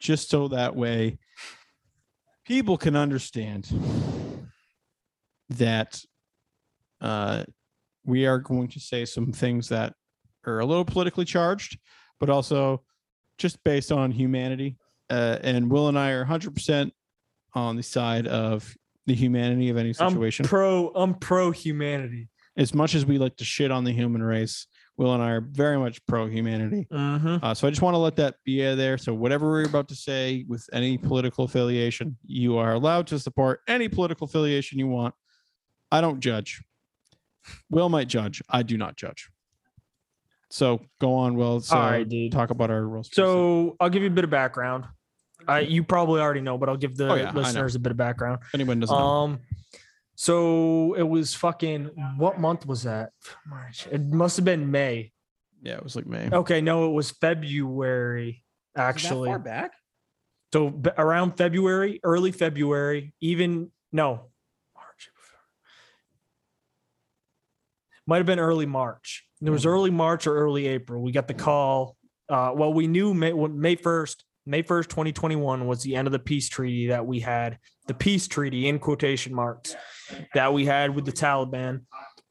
[0.00, 1.18] just so that way
[2.44, 3.68] people can understand
[5.50, 6.02] that
[7.00, 7.44] uh,
[8.04, 9.94] we are going to say some things that
[10.46, 11.78] are a little politically charged,
[12.18, 12.82] but also
[13.36, 14.76] just based on humanity.
[15.10, 16.92] Uh, and Will and I are 100%
[17.54, 20.44] on the side of the humanity of any situation.
[20.44, 22.28] I'm pro I'm pro humanity.
[22.56, 24.66] as much as we like to shit on the human race,
[24.98, 26.86] Will and I are very much pro humanity.
[26.92, 27.36] Mm-hmm.
[27.42, 28.98] Uh, so I just want to let that be there.
[28.98, 33.60] So whatever we're about to say with any political affiliation, you are allowed to support
[33.68, 35.14] any political affiliation you want.
[35.90, 36.62] I don't judge.
[37.70, 38.42] Will might judge.
[38.50, 39.30] I do not judge.
[40.50, 41.60] So go on, Will.
[41.60, 42.32] So All right, dude.
[42.32, 43.08] talk about our rules.
[43.12, 44.84] So I'll give you a bit of background.
[45.48, 47.96] I you probably already know, but I'll give the Oh, yeah, listeners a bit of
[47.96, 48.40] background.
[48.42, 49.02] If anyone doesn't know.
[49.04, 49.40] Um,
[50.14, 53.10] so it was fucking what month was that?
[53.46, 53.86] March.
[53.90, 55.12] It must have been May.
[55.62, 56.28] Yeah, it was like May.
[56.30, 58.44] Okay, no, it was February
[58.76, 59.28] actually.
[59.28, 59.72] Far back?
[60.52, 64.30] So b- around February, early February, even no,
[64.74, 65.10] March.
[68.06, 69.24] Might have been early March.
[69.42, 69.68] It was Mhm.
[69.70, 71.02] early March or early April.
[71.02, 71.96] We got the call.
[72.28, 76.08] Uh, well, we knew May May first, May first, twenty twenty one was the end
[76.08, 77.58] of the peace treaty that we had.
[77.86, 79.76] The peace treaty in quotation marks
[80.34, 81.82] that we had with the Taliban.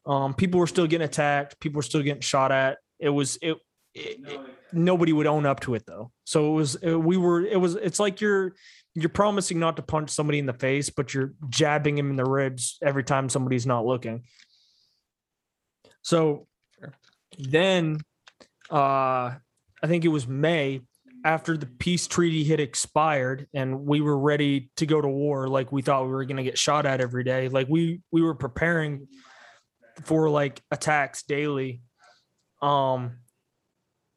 [0.05, 1.59] Um, people were still getting attacked.
[1.59, 2.80] People were still getting shot at.
[2.99, 3.57] It was it,
[3.93, 4.39] it, it-
[4.74, 6.11] nobody would own up to it though.
[6.26, 8.53] So it was uh, we were it was it's like you're
[8.95, 12.26] you're promising not to punch somebody in the face, but you're jabbing him in the
[12.26, 14.24] ribs every time somebody's not looking.
[16.01, 16.47] So
[17.38, 17.99] then
[18.72, 19.36] uh
[19.84, 20.82] I think it was May
[21.28, 25.73] after the peace treaty had expired and we were ready to go to war like
[25.73, 28.34] we thought we were going to get shot at every day like we we were
[28.34, 29.05] preparing
[30.05, 31.82] for like attacks daily
[32.61, 33.17] um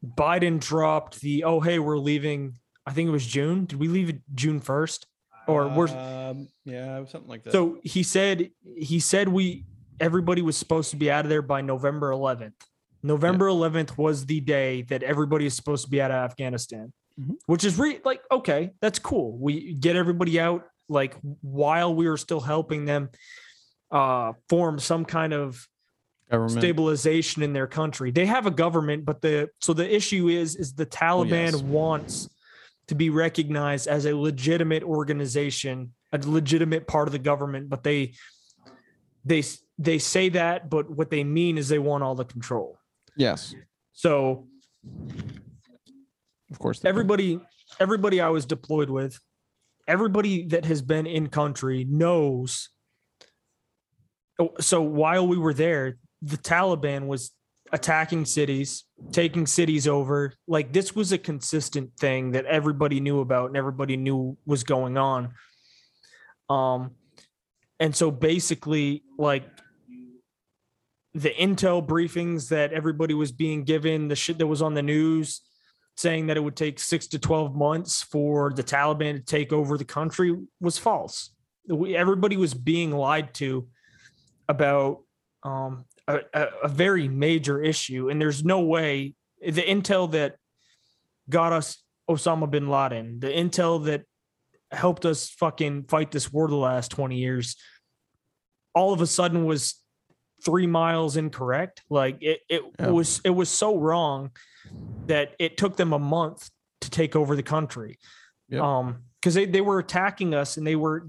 [0.05, 2.55] Biden dropped the oh hey we're leaving
[2.87, 5.05] I think it was June did we leave June 1st
[5.49, 7.53] or we're um, yeah, something like that.
[7.53, 9.65] so he said he said we
[9.99, 12.53] everybody was supposed to be out of there by November 11th.
[13.03, 17.37] November 11th was the day that everybody is supposed to be out of Afghanistan, Mhm.
[17.47, 19.37] which is re- like okay, that's cool.
[19.39, 23.11] We get everybody out like while we were still helping them
[23.91, 25.67] uh form some kind of
[26.31, 26.61] government.
[26.61, 28.11] stabilization in their country.
[28.11, 31.63] They have a government, but the so the issue is is the Taliban yes.
[31.63, 32.29] wants
[32.89, 38.15] to be recognized as a legitimate organization, a legitimate part of the government, but they
[39.25, 39.43] they
[39.79, 42.79] they say that, but what they mean is they want all the control.
[43.17, 43.55] Yes,
[43.93, 44.47] So
[46.51, 46.81] of course.
[46.81, 46.89] do.
[46.89, 47.41] everybody
[47.79, 49.19] everybody I was deployed with,
[49.87, 52.69] everybody that has been in country knows.
[54.39, 57.33] Oh, So while we were there, the Taliban was
[57.73, 60.35] attacking cities, taking cities over.
[60.49, 64.99] Like this was a consistent thing that everybody knew about and everybody knew was going
[64.99, 65.35] on.
[66.49, 66.93] Um
[67.79, 69.45] and so basically like
[71.15, 75.41] the intel briefings that everybody was being given, the shit that was on the news,
[75.97, 79.77] saying that it would take six to 12 months for the Taliban to take over
[79.77, 81.31] the country was false.
[81.69, 83.69] Everybody was being lied to
[84.49, 85.01] about
[85.43, 86.21] um, a,
[86.63, 88.09] a, very major issue.
[88.09, 90.37] And there's no way the intel that
[91.29, 94.03] got us Osama bin Laden, the intel that
[94.73, 97.57] helped us fucking fight this war the last 20 years,
[98.75, 99.80] all of a sudden was
[100.45, 101.83] three miles incorrect.
[101.91, 102.89] Like it, it Yeah.
[102.91, 104.31] was, it was so wrong
[105.07, 106.49] that it took them a month
[106.83, 107.99] to take over the country.
[108.49, 108.63] Yep.
[108.63, 111.07] Um, because they, they were attacking us and they were,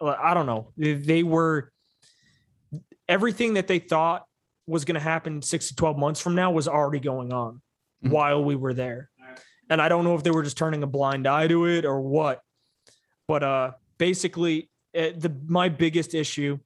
[0.00, 1.72] I don't know, they, they were
[3.08, 4.24] everything that they thought
[4.66, 7.60] was going to happen six to 12 months from now was already going on
[8.04, 8.10] Mhm.
[8.10, 9.10] while we were there.
[9.70, 12.00] And I don't know if they were just turning a blind eye to it or
[12.00, 12.40] what.
[13.26, 16.58] But uh, basically, it, the my biggest issue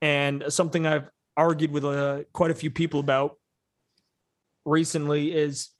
[0.00, 3.36] and something I've argued with uh, quite a few people about
[4.64, 5.70] recently is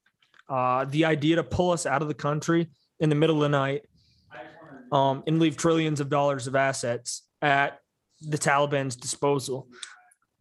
[0.49, 3.49] uh, the idea to pull us out of the country in the middle of the
[3.49, 3.83] night
[4.93, 7.79] um, and leave trillions of dollars of assets at
[8.23, 9.69] the Taliban's disposal.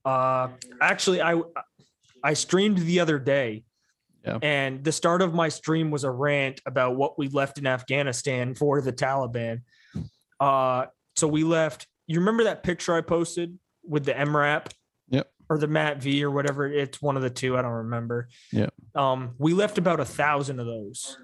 [0.04, 0.50] Uh,
[0.82, 1.42] actually, I
[2.24, 3.64] I streamed the other day,
[4.26, 4.40] Yeah.
[4.42, 8.56] and the start of my stream was a rant about what we left in Afghanistan
[8.56, 9.62] for the Taliban.
[10.40, 11.88] Uh, so we left.
[12.08, 14.68] You remember that picture I posted with the MRAP?
[15.50, 16.68] Or the M-ATV or whatever.
[16.68, 17.58] It's one of the two.
[17.58, 18.28] I don't remember.
[18.52, 18.68] Yeah.
[18.96, 21.18] Um, we left about a thousand of those.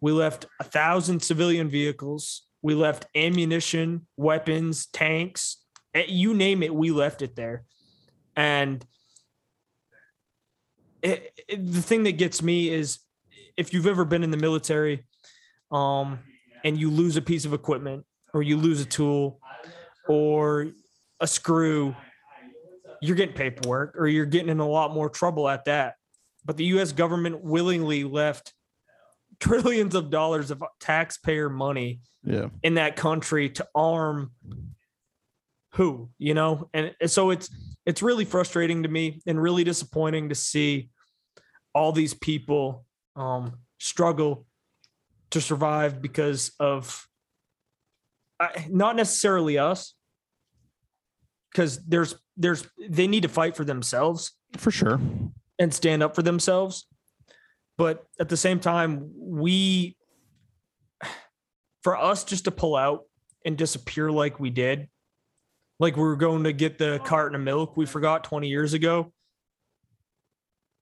[0.00, 2.42] We left a thousand civilian vehicles.
[2.62, 5.58] We left ammunition, weapons, tanks,
[5.94, 6.74] eh, you name it.
[6.74, 7.64] We left it there,
[8.34, 8.84] and
[11.02, 12.98] it, it- the thing that gets me is
[13.56, 15.06] if you've ever been in the military,
[15.70, 16.18] um,
[16.64, 19.40] and you lose a piece of equipment or you lose a tool
[20.08, 20.66] or
[21.20, 21.94] a screw,
[23.06, 25.94] you're getting paperwork or you're getting in a lot more trouble at that.
[26.44, 28.52] But the US government willingly left
[29.40, 32.48] trillions of dollars of taxpayer money Yeah.
[32.62, 34.32] in that country to arm
[35.72, 36.70] who, you know?
[36.72, 37.50] And so it's
[37.84, 40.88] it's really frustrating to me and really disappointing to see
[41.74, 44.46] all these people um struggle
[45.30, 47.06] to survive because of
[48.40, 49.94] uh, not necessarily us
[51.50, 55.00] because there's there's they need to fight for themselves For sure.
[55.58, 56.86] and stand up for themselves.
[57.78, 59.96] But at the same time, we,
[61.82, 63.02] for us just to pull out
[63.44, 64.88] and disappear like we did,
[65.78, 69.12] like we were going to get the carton of milk we forgot 20 years ago.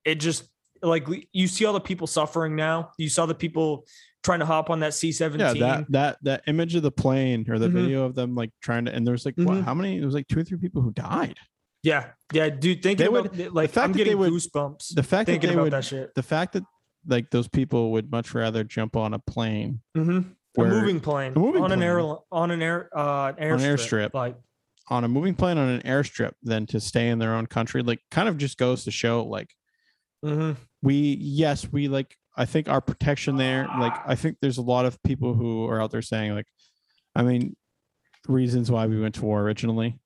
[0.05, 0.45] It just,
[0.83, 2.91] like, you see all the people suffering now.
[2.97, 3.87] You saw the people
[4.25, 5.57] trying to hop on that C 17.
[5.57, 7.73] Yeah, that that that image of the plane or the Mhm.
[7.73, 9.65] video of them like trying to and there's like what, Mhm.
[9.65, 9.99] how many?
[9.99, 11.37] It was like two or three people who died.
[11.83, 12.13] yeah.
[12.33, 12.49] Yeah.
[12.49, 15.03] Dude, thinking They about would- it, like, fact I'm that they getting would- goosebumps The
[15.03, 16.15] fact that they would that shit.
[16.15, 16.63] the fact that
[17.07, 20.21] like those people would much rather jump on a plane hmm
[20.57, 22.01] A moving plane a moving on an air
[22.33, 24.09] on an air uh an an airstrip.
[24.09, 24.15] airstrip.
[24.15, 24.37] Like
[24.89, 28.01] on a moving plane on an airstrip than to stay in their own country like
[28.11, 29.55] kind of just goes to show like
[30.25, 30.57] mhm.
[30.83, 34.85] we yes we like i think our protection there like i think there's a lot
[34.85, 36.47] of people who are out there saying like
[37.15, 37.55] i mean
[38.29, 39.99] reasons why we went to war originally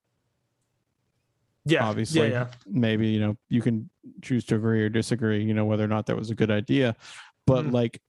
[1.64, 2.22] yeah, obviously.
[2.22, 2.47] yeah, yeah.
[2.66, 3.91] maybe you know you can
[4.22, 6.97] choose to agree or disagree you know whether or not that was a good idea
[7.47, 7.72] but Mhm.
[7.72, 8.01] like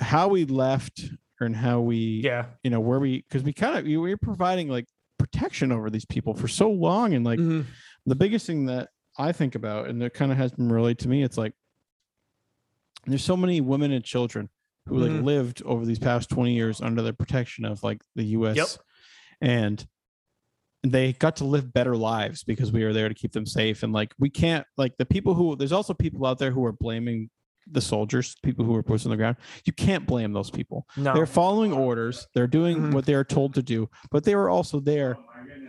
[0.00, 1.04] how we left
[1.40, 2.46] and how we Yeah.
[2.64, 4.86] you know where we because we kind of we were providing like
[5.18, 7.64] protection over these people for so long and like Mhm.
[8.06, 8.88] the biggest thing that
[9.20, 11.52] I think about, and that kind of has been relayed to me, it's like
[13.08, 14.48] there's so many women and children
[14.86, 15.24] who like Mhm.
[15.24, 18.68] lived over these past 20 years under the protection of like the US Yep.
[19.40, 19.86] and
[20.82, 23.82] they got to live better lives because we were there to keep them safe.
[23.82, 26.72] And like we can't like the people who there's also people out there who are
[26.72, 27.30] blaming
[27.70, 29.36] the soldiers, people who were pushed on the ground.
[29.66, 30.86] You can't blame those people.
[30.96, 31.12] No.
[31.12, 32.26] They're following orders.
[32.32, 32.94] They're doing Mhm.
[32.94, 35.18] what they're told to do, but they were also there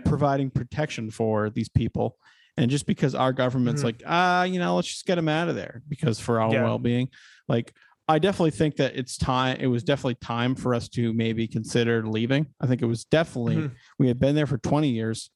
[0.05, 2.17] providing protection for these people.
[2.59, 3.85] And just because our government's Mhm.
[3.85, 6.63] like, ah, you know, let's just get them out of there because for our Yeah.
[6.63, 7.09] well-being,
[7.47, 7.73] like
[8.09, 9.57] I definitely think that it's time.
[9.59, 12.47] It was definitely time for us to maybe consider leaving.
[12.59, 13.71] I think it was definitely Mhm.
[13.99, 15.29] we had been there for 20 years.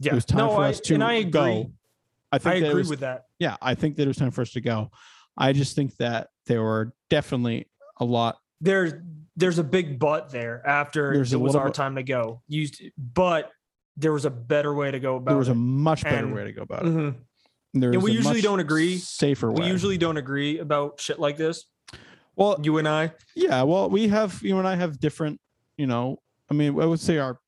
[0.00, 0.12] yeah.
[0.12, 1.30] It was time no, for I, us to and I agree.
[1.30, 1.72] go.
[2.32, 3.26] I think I agree was, with that.
[3.38, 4.90] yeah, I think that it was time for us to go.
[5.38, 7.66] I just think that there were definitely
[7.98, 8.38] a lot.
[8.60, 8.92] There's
[9.38, 12.42] there's a big but there after it was our time to go.
[12.48, 13.52] Used but
[13.96, 15.32] there was a better way to go about it.
[15.32, 15.52] There was it.
[15.52, 16.88] a much better And- way to go about it.
[16.88, 17.14] Mhm.
[17.74, 18.96] There And we usually don't agree.
[18.96, 19.64] Safer way.
[19.64, 21.64] We usually don't agree about shit like this.
[22.34, 23.12] well, You and I.
[23.34, 23.62] yeah.
[23.62, 25.40] Well, we have you and I have different.
[25.78, 26.18] You know,
[26.50, 27.38] I mean, I would say our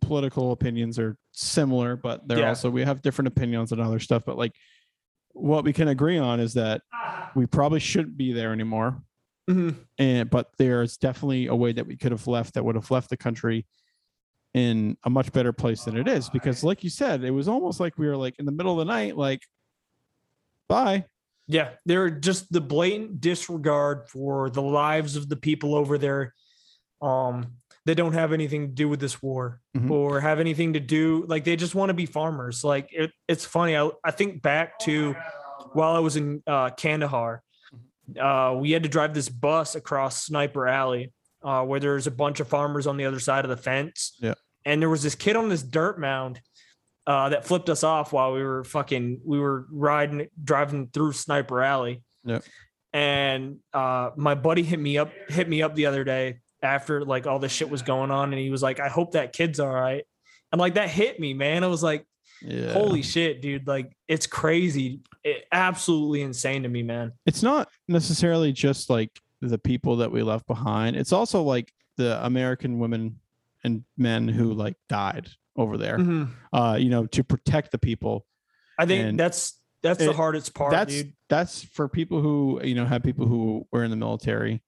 [0.00, 2.48] political opinions are similar, but they're Yeah.
[2.50, 4.22] also we have different opinions on other stuff.
[4.24, 4.52] But like,
[5.32, 6.82] what we can agree on is that
[7.34, 9.02] we probably shouldn't be there anymore.
[9.50, 9.74] Mhm.
[9.98, 13.10] and but there's definitely a way that we could have left that would have left
[13.10, 13.66] the country
[14.54, 17.80] in a much better place than it is because like you said it was almost
[17.80, 19.40] like we were like in the middle of the night like
[20.68, 21.04] bye
[21.48, 26.34] Yeah, they're just the blatant disregard for the lives of the people over there.
[27.00, 29.90] Um, that don't have anything to do with this war Mhm.
[29.90, 32.62] or have anything to do like they just want to be farmers.
[32.62, 33.76] Like it, it's funny.
[33.76, 35.14] I, I think back to
[35.72, 37.42] while I was in uh, Kandahar,
[38.20, 41.12] uh, we had to drive this bus across Sniper Alley,
[41.44, 44.16] uh, where there's a bunch of farmers on the other side of the fence.
[44.20, 44.34] Yeah.
[44.64, 46.40] and there was this kid on this dirt mound
[47.06, 51.62] uh, that flipped us off while we were fucking we were riding driving through Sniper
[51.62, 52.02] Alley.
[52.24, 52.44] Yep.
[52.92, 57.26] And uh, my buddy hit me up hit me up the other day after like
[57.26, 59.72] all this shit was going on, and he was like, "I hope that kid's all
[59.72, 60.04] right."
[60.52, 61.64] And like that hit me, man.
[61.64, 62.06] I was like,
[62.40, 63.66] yeah "Holy shit, dude!
[63.66, 69.10] Like it's crazy, it, absolutely insane to me, man." it's not necessarily just like
[69.42, 73.18] the people that we left behind it's also like the American women
[73.64, 75.98] and men who like died over there.
[75.98, 76.30] Mhm.
[76.52, 78.26] Uh, you know, to protect the people.
[78.78, 81.12] I think And that's that's the hardest part, that's dude.
[81.28, 84.62] that's for people who you know have people who were in the military.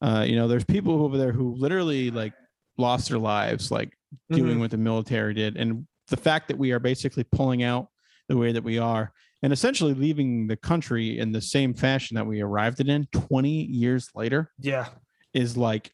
[0.00, 2.32] Uh, you know, there's people over there who literally like
[2.78, 3.96] lost their lives, like
[4.30, 4.60] doing Mhm.
[4.60, 7.88] what the military did, and the fact that we are basically pulling out
[8.28, 9.12] the way that we are
[9.44, 13.50] and essentially leaving the country in the same fashion that we arrived it in 20
[13.50, 14.88] years later Yeah.
[15.34, 15.92] is like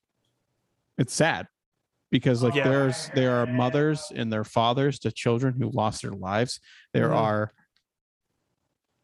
[0.97, 1.49] it's sad
[2.13, 2.69] because like Yeah.
[2.69, 6.61] there's there are mothers and their fathers to children who lost their lives
[6.95, 7.17] there Mhm.
[7.17, 7.53] are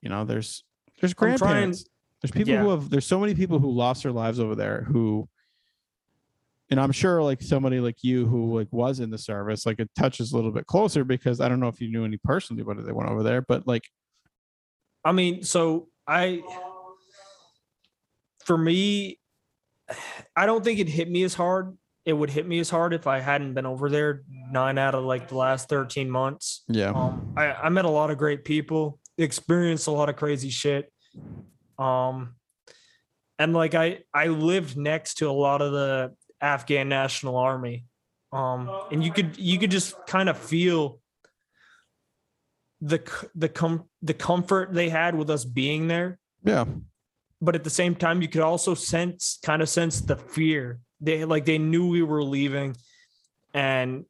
[0.00, 0.62] you know there's
[1.00, 1.84] there's I'm trying- grandparents
[2.22, 5.28] there's people who have there's so many people who lost their lives over there who
[6.70, 9.90] and i'm sure like somebody like you who like was in the service like it
[9.98, 12.84] touches a little bit closer because i don't know if you knew any personally but
[12.86, 13.82] they went over there but like
[15.06, 16.42] I mean, so I,
[18.44, 19.20] for me,
[20.34, 21.78] I don't think it hit me as hard.
[22.04, 25.04] It would hit me as hard if I hadn't been over there nine out of
[25.04, 26.64] like the last 13 months.
[26.66, 30.50] yeah Um, I, I met a lot of great people, experienced a lot of crazy
[30.50, 30.92] shit.
[31.78, 32.34] Um,
[33.38, 37.84] and like I, I lived next to a lot of the Afghan National Army.
[38.32, 40.98] Um, and you could, you could just kind of feel
[42.86, 46.18] the, the com, the comfort they had with us being there.
[46.44, 46.64] yeah
[47.40, 50.78] But at the same time, you could also sense, kind of sense the fear.
[51.00, 52.76] They like, they knew we were leaving
[53.52, 54.04] and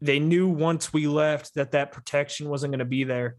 [0.00, 3.36] they knew once we left that that protection wasn't going to be there.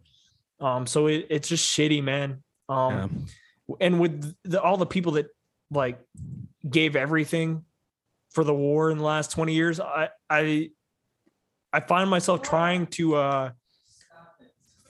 [0.60, 2.44] Um, so it, it's just shitty, man.
[2.70, 3.28] Um,
[3.68, 3.76] yeah.
[3.80, 5.28] and with the, all the people that
[5.72, 6.00] like
[6.70, 7.64] gave everything
[8.32, 10.70] for the war in the last 20 years, I, I,
[11.74, 13.52] I find myself trying to, uh,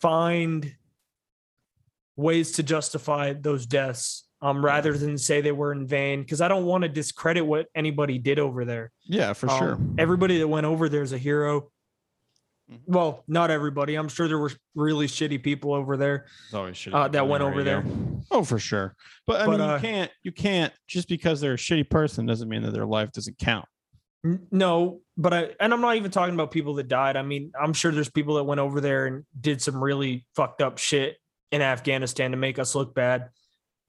[0.01, 0.73] find
[2.15, 6.25] ways to justify those deaths, um, rather than say they were in vain.
[6.25, 8.91] Cause I don't want to discredit what anybody did over there.
[9.03, 11.71] yeah for Um, sure Everybody that went over there is a hero.
[12.71, 12.79] Mhm.
[12.85, 13.95] Well, not everybody.
[13.95, 17.63] I'm sure there were really shitty people over there always shitty uh, that went over
[17.63, 17.83] there.
[18.31, 18.95] Oh, for sure.
[19.27, 22.25] But I But, mean, uh, you can't you can't just because they're a shitty person
[22.25, 23.65] doesn't mean that their life doesn't count.
[24.23, 27.17] No, but I and I'm not even talking about people that died.
[27.17, 30.61] I mean, I'm sure there's people that went over there and did some really fucked
[30.61, 31.17] up shit
[31.51, 33.29] in Afghanistan to make us look bad.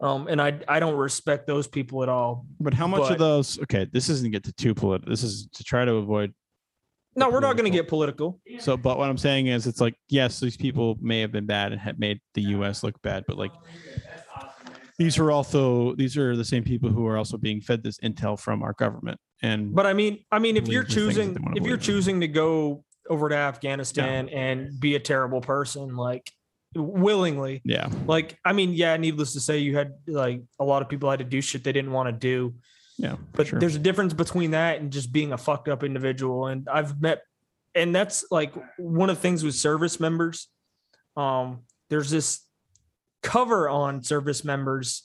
[0.01, 2.47] Um, and I I don't respect those people at all.
[2.61, 3.61] But how much But- of those?
[3.61, 5.11] Okay, this isn't to get to too political.
[5.11, 6.33] This is to try to avoid.
[7.15, 8.41] No, we're not going to get political.
[8.59, 11.73] So, but what I'm saying is, it's like yes, these people may have been bad
[11.73, 12.83] and had made the U.S.
[12.83, 13.53] look bad, but like
[14.99, 18.41] these are also these are the same people who are also being fed this intel
[18.41, 19.21] from our government.
[19.43, 22.21] And But I mean, I mean, if you're the things that choosing if you're choosing
[22.21, 26.31] to go over to Afghanistan and be a terrible person, like
[26.75, 30.89] willingly, yeah, like I mean, yeah, needless to say, you had like a lot of
[30.89, 32.55] people had to do shit they didn't want to do.
[32.99, 33.59] yeah, but sure.
[33.59, 37.23] there's a difference between that and just being a fucked up individual and i've met
[37.75, 40.49] and that's like one of the things with service members
[41.17, 42.43] um there's this
[43.23, 45.05] cover on service members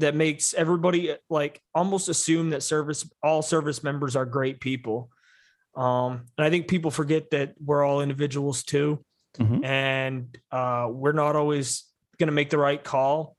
[0.00, 5.10] that makes everybody like almost assume that service all service members are great people.
[5.76, 9.04] Um and i think people forget that we're all individuals too.
[9.38, 9.64] Mhm.
[9.64, 11.84] and uh we're not always
[12.18, 13.36] going to make the right call.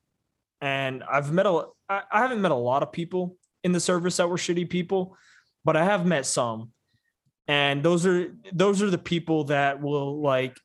[0.61, 4.17] And i've met a I, I haven't met a lot of people in the service
[4.17, 5.17] that were shitty people
[5.65, 6.71] but i have met some.
[7.47, 10.55] And those are those are the people that will like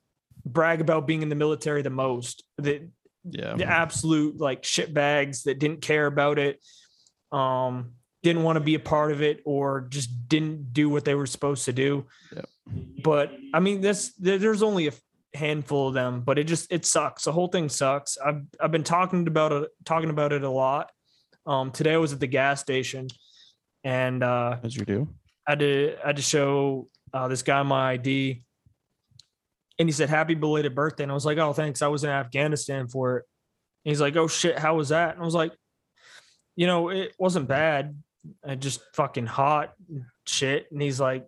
[0.45, 2.89] brag about being in the military the most the,
[3.31, 6.61] yeah, the absolute like shit bags that didn't care about it
[7.33, 11.15] um didn't want to be a part of it or just didn't do what they
[11.15, 12.07] were supposed to do.
[12.35, 12.49] Yep.
[13.05, 14.93] but i mean this there's only a
[15.35, 17.25] handful of them but it just it sucks.
[17.25, 18.19] The whole thing sucks.
[18.19, 20.91] I've i've been talking about it talking about it a lot.
[21.47, 23.09] Um today i was at the gas station
[23.85, 25.09] and uh as you do.
[25.47, 28.43] I had to I had to show uh, this guy my ID,
[29.79, 32.11] and he said happy belated birthday, and I was like, oh thanks, I was in
[32.11, 33.25] Afghanistan for it.
[33.85, 35.15] And he's like, oh shit, how was that?
[35.15, 35.53] And I was like,
[36.57, 37.97] you know, it wasn't bad,
[38.45, 39.75] I just fucking hot
[40.27, 40.67] shit.
[40.73, 41.27] And he's like,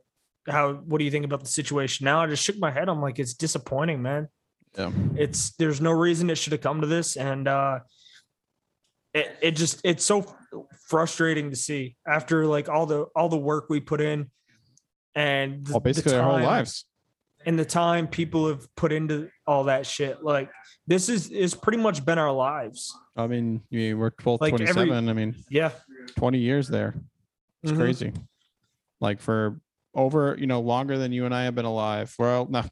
[0.48, 0.72] how?
[0.72, 2.20] What do you think about the situation now?
[2.20, 2.88] I just shook my head.
[2.88, 4.28] I'm like, it's disappointing, man
[4.76, 7.80] Yeah, it's there's no reason it should have come to this and uh
[9.14, 10.24] it, it just it's so
[10.88, 14.30] frustrating to see after like all the all the work we put in
[15.14, 16.84] and the, well, basically our whole lives.
[17.48, 20.50] And the time people have put into all that shit like
[20.86, 24.66] this is is pretty much been our lives I mean, you were both Like every-
[24.66, 25.08] 27.
[25.08, 25.70] I mean, yeah
[26.16, 26.94] 20 years there.
[27.64, 27.76] It's Mhm.
[27.76, 28.12] crazy.
[29.00, 29.60] Like for
[29.94, 32.14] over, you know, longer than you and I have been alive.
[32.18, 32.62] Well, no,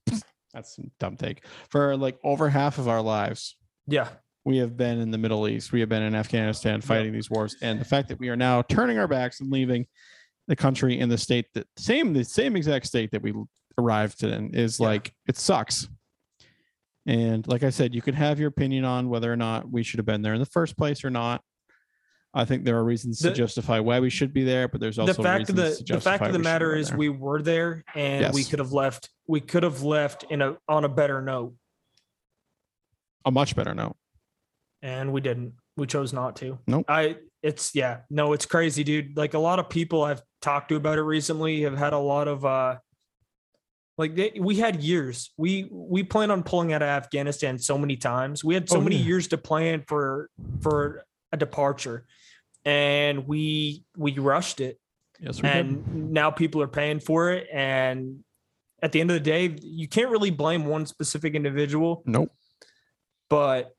[0.52, 1.42] that's a dumb take.
[1.70, 3.56] For like over half of our lives,
[3.88, 4.08] yeah
[4.44, 5.72] we have been in the Middle East.
[5.72, 7.56] We have been in Afghanistan fighting these wars.
[7.62, 9.86] And the fact that we are now turning our backs and leaving
[10.46, 13.32] the country and the state that same the same exact state that we
[13.78, 14.86] arrived in is Yeah.
[14.86, 15.88] like it sucks.
[17.06, 19.98] And like I said, you can have your opinion on whether or not we should
[19.98, 21.42] have been there in the first place or not.
[22.34, 25.12] I think there are reasons to justify why we should be there, but there's also
[25.14, 28.44] the fact of the the fact of the matter is we were there and we
[28.44, 31.54] could have left we could have left in a on a better note
[33.24, 33.96] a much better note.
[34.82, 36.84] and we didn't we chose not to Nope.
[36.88, 40.76] i it's yeah no it's crazy dude like a lot of people i've talked to
[40.76, 42.76] about it recently have had a lot of uh
[43.98, 47.96] like they, we had years we we plan on pulling out of afghanistan so many
[47.96, 49.04] times we had so Oh, many yeah.
[49.06, 50.28] years to plan for
[50.60, 52.06] for a departure
[52.64, 54.78] and we we rushed it
[55.20, 55.56] Yes, we did.
[55.66, 58.18] and now people are paying for it and
[58.82, 62.30] at the end of the day you can't really blame one specific individual Nope.
[63.30, 63.72] but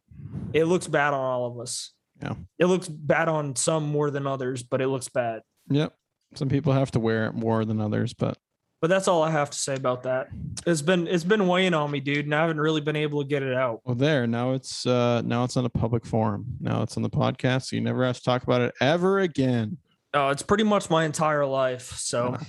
[0.54, 1.92] it looks bad on all of us
[2.22, 2.34] Yeah.
[2.58, 5.94] it looks bad on some more than others but it looks bad Yep.
[6.36, 8.38] Some people have to wear it more than others, but
[8.82, 10.28] but that's all i have to say about that
[10.66, 13.28] it's been it's been weighing on me dude and i haven't really been able to
[13.28, 16.46] get it out well, there now it's uh now it's on a public forum.
[16.60, 19.78] Now it's on the podcast, so you never have to talk about it ever again.
[20.14, 22.46] oh it's pretty much my entire life so Yeah.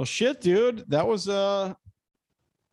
[0.00, 0.84] Well, shit, dude.
[0.88, 1.74] That was uh.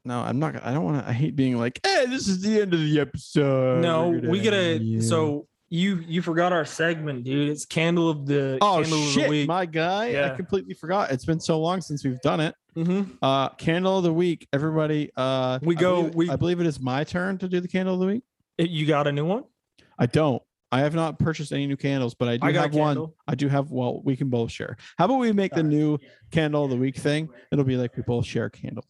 [0.05, 0.63] No, I'm not.
[0.63, 1.09] I don't want to.
[1.09, 5.01] I hate being like, "Hey, this is the end of the episode." no we gotta
[5.01, 9.11] so you you forgot our segment dude it's candle of the Oh candle of the
[9.11, 10.31] shit, week my guy!
[10.31, 11.11] I completely forgot.
[11.11, 12.55] It's been so long since we've done it.
[12.75, 13.17] Mhm.
[13.21, 15.11] Uh, candle of the week, everybody.
[15.17, 17.67] Uh, We I go- believe- we- I believe it is my turn to do the
[17.67, 18.23] candle of the week.
[18.57, 19.43] It- you got a new one
[19.99, 20.41] I don't.
[20.71, 23.07] I have not purchased any new candles, but I do I have one.
[23.27, 23.71] I do have.
[23.71, 24.77] Well, we can both share.
[24.97, 25.73] How about we make the Alright.
[25.73, 25.97] new
[26.31, 27.29] candle of the week thing?
[27.51, 28.83] It'll be like we both share a candle.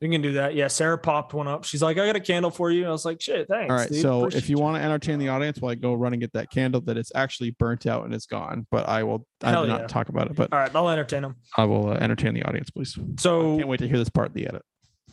[0.00, 0.54] You can do that.
[0.54, 1.64] Yeah, Sarah popped one up.
[1.64, 2.86] She's like, I got a candle for you.
[2.86, 3.70] I was like, shit, thanks.
[3.70, 3.88] All right.
[3.88, 4.00] dude.
[4.00, 6.32] So Appreciate if you want to entertain the audience while I go run and get
[6.34, 9.66] that candle that it's actually burnt out and it's gone, but I will I will
[9.66, 9.86] not yeah.
[9.88, 11.36] talk about it, but All right, I'll entertain them.
[11.56, 12.96] I will uh, entertain the audience, please.
[13.18, 14.62] So Can't wait to hear this part of the edit.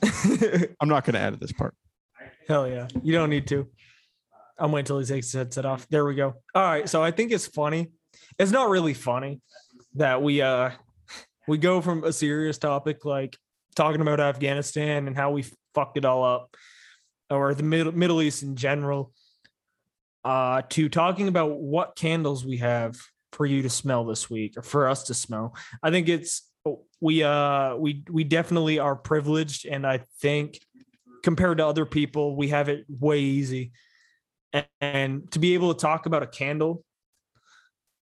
[0.79, 1.73] I'm not going to edit this part.
[2.47, 2.87] hell yeah.
[3.01, 3.67] You don't need to.
[4.59, 5.87] I'm waiting till he takes his headset off.
[5.89, 6.35] There we go.
[6.53, 6.87] All right.
[6.87, 7.91] So I think it's funny.
[8.37, 9.41] It's not really funny
[9.95, 10.71] that we uh
[11.47, 13.37] we go from a serious topic like
[13.75, 16.55] talking about Afghanistan and how we fucked it all up,
[17.29, 19.11] or the Middle Middle East in general,
[20.23, 22.97] uh, to talking about what candles we have
[23.31, 25.55] for you to smell this week or for us to smell.
[25.83, 26.49] I think it's
[27.01, 30.59] we uh we we definitely are privileged, and I think
[31.23, 33.71] compared to other people, we have it way easy.
[34.53, 36.83] And, and to be able to talk about a candle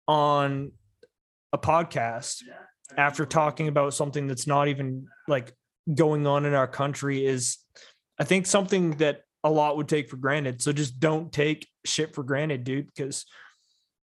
[0.06, 0.72] on
[1.52, 2.42] a podcast
[2.96, 5.52] after talking about something that's not even like
[5.92, 7.58] going on in our country is
[8.18, 10.62] I think something that a lot would take for granted.
[10.62, 13.26] So just don't take shit for granted, dude, because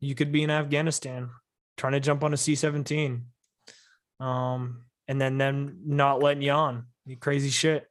[0.00, 1.30] you could be in Afghanistan
[1.76, 3.24] trying to jump on a C 17.
[4.20, 6.86] Um, and then them not letting you on.
[7.06, 7.86] You crazy shit.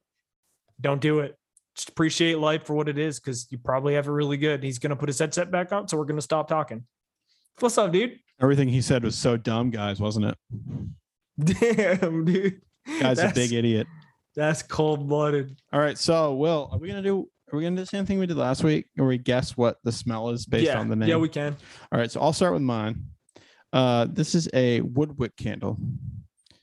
[0.80, 1.36] Don't do it.
[1.76, 4.64] Just appreciate life for what it is because you probably have it really good.
[4.64, 6.86] He's gonna put his headset back on, so we're gonna stop talking.
[7.60, 8.20] What's up, dude?
[8.42, 10.38] Everything he said was so dumb, guys, wasn't it?
[12.00, 12.62] Damn, dude.
[13.00, 13.88] Guy's a big idiot.
[14.36, 15.56] That's cold blooded.
[15.74, 15.98] All right.
[15.98, 18.28] So, Will, are we going to do, are we to do the same thing we
[18.28, 18.86] did last week?
[18.98, 21.10] Or we guess what the smell is based yeah, on the name?
[21.10, 21.56] yeah, we can.
[21.92, 22.12] All right.
[22.12, 23.06] So I'll start with mine.
[23.74, 25.78] Uh, this is a woodwick candle.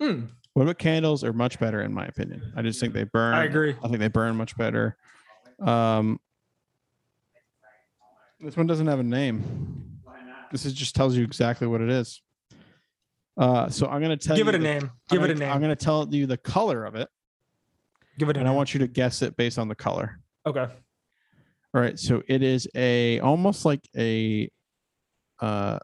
[0.00, 2.52] Hmm, Woodwick candles are much better, in my opinion.
[2.54, 3.34] I just think they burn.
[3.34, 3.74] I agree.
[3.82, 4.96] I think they burn much better.
[5.60, 6.20] Um,
[8.40, 10.00] this one doesn't have a name.
[10.52, 12.22] This is just tells you exactly what it is.
[13.36, 14.82] Uh, so I'm gonna tell Give you it a the- name.
[14.84, 17.08] I'm Give it a gonna- I'm gonna tell you the color of it,
[18.18, 20.20] Give it a and I want you to guess it based on the color.
[20.46, 20.60] Okay.
[21.74, 24.48] All right, so it is a almost like a
[25.40, 25.80] uh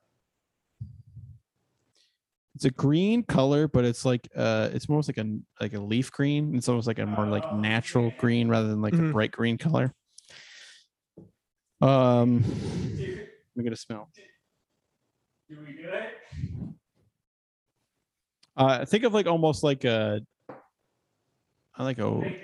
[2.55, 6.13] it's a green color, but it's like uh it's almost like a like a leaf
[6.13, 6.55] green.
[6.55, 9.13] It's almost like a more like natural green rather than like a Mhm.
[9.13, 9.93] bright green color.
[11.81, 14.09] Um let me get a smell.
[18.57, 20.21] Uh think of like almost like a
[21.77, 22.35] I like a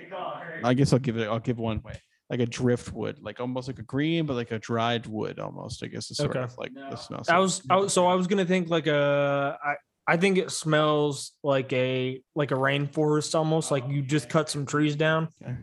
[0.63, 2.01] I guess I'll give it I'll give one way.
[2.29, 5.87] Like a driftwood, like almost like a green, but like a dried wood almost, I
[5.87, 6.41] guess is sort Okay.
[6.43, 7.21] of like the smell.
[7.21, 9.75] I So- was, I was so I was gonna think like a I
[10.09, 14.65] I think it smells like a like a rainforest almost like you just cut some
[14.65, 15.55] trees down Okay.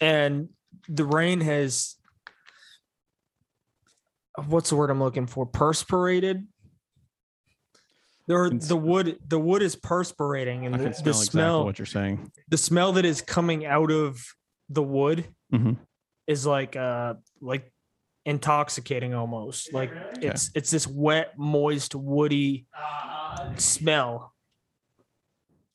[0.00, 0.48] and
[0.88, 1.94] the rain has
[4.46, 6.46] what's the word I'm looking for perspirated
[8.32, 11.64] there the wood the wood is perspirating and I the, can the smell smell, exactly
[11.64, 12.32] what you're saying.
[12.48, 14.24] the smell that is coming out of
[14.68, 15.76] the wood Mhm.
[16.26, 17.70] is like uh like
[18.24, 19.72] intoxicating almost.
[19.72, 22.66] Like it's it's this wet, moist, woody
[23.56, 24.32] smell.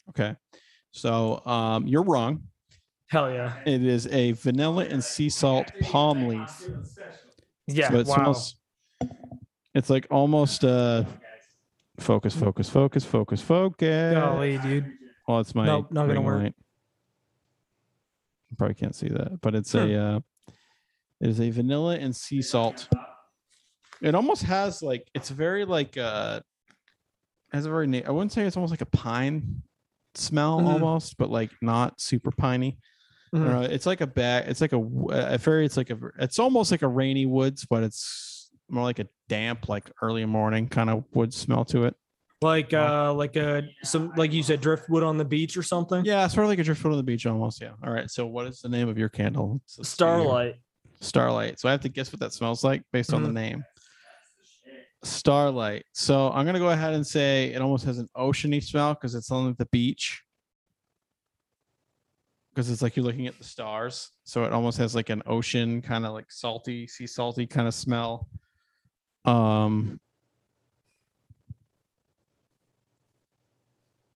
[0.09, 0.35] Okay.
[0.91, 2.43] So um, you're wrong.
[3.09, 3.53] Hell yeah.
[3.65, 6.69] It is a vanilla and sea salt palm leaf.
[7.67, 7.89] Yeah.
[7.89, 8.15] So it wow.
[8.15, 8.55] smells.
[9.75, 11.03] It's like almost uh
[11.99, 14.13] focus, focus, focus, focus, focus.
[14.13, 14.91] Golly, dude.
[15.27, 16.43] Well, it's my Nope, not gonna work.
[16.43, 16.55] light.
[18.49, 19.79] You probably can't see that, but it's Hmm.
[19.79, 20.19] a uh
[21.19, 22.87] it is a vanilla and sea salt.
[24.01, 26.41] It almost has like it's very like uh
[27.51, 29.63] has a very I wouldn't say it's almost like a pine
[30.13, 30.67] smell Mhm.
[30.67, 32.77] almost, but like not super piney.
[33.33, 33.45] Mhm.
[33.45, 34.45] know, it's like a bag.
[34.47, 35.65] It's like a very.
[35.65, 35.97] It's like a.
[36.19, 38.36] It's almost like a rainy woods, but it's
[38.69, 41.95] more like a damp, like early morning kind of wood smell to it.
[42.41, 46.05] Like uh like a some like you said driftwood on the beach or something.
[46.05, 47.59] Yeah, sort of like a driftwood on the beach, almost.
[47.61, 47.71] Yeah.
[47.83, 48.09] All right.
[48.11, 49.53] So, what is the name of your candle?
[49.53, 50.13] Let's- let's see here.
[50.19, 50.55] Starlight.
[50.99, 51.59] Starlight.
[51.59, 53.33] So I have to guess what that smells like based on the Mhm.
[53.33, 53.63] name.
[55.03, 55.85] Starlight.
[55.93, 59.31] So I'm gonna go ahead and say it almost has an oceany smell because it's
[59.31, 60.21] on the beach.
[62.53, 64.11] Because it's like you're looking at the stars.
[64.23, 67.73] So it almost has like an ocean kind of like salty, sea salty kind of
[67.73, 68.27] smell.
[69.27, 69.99] Um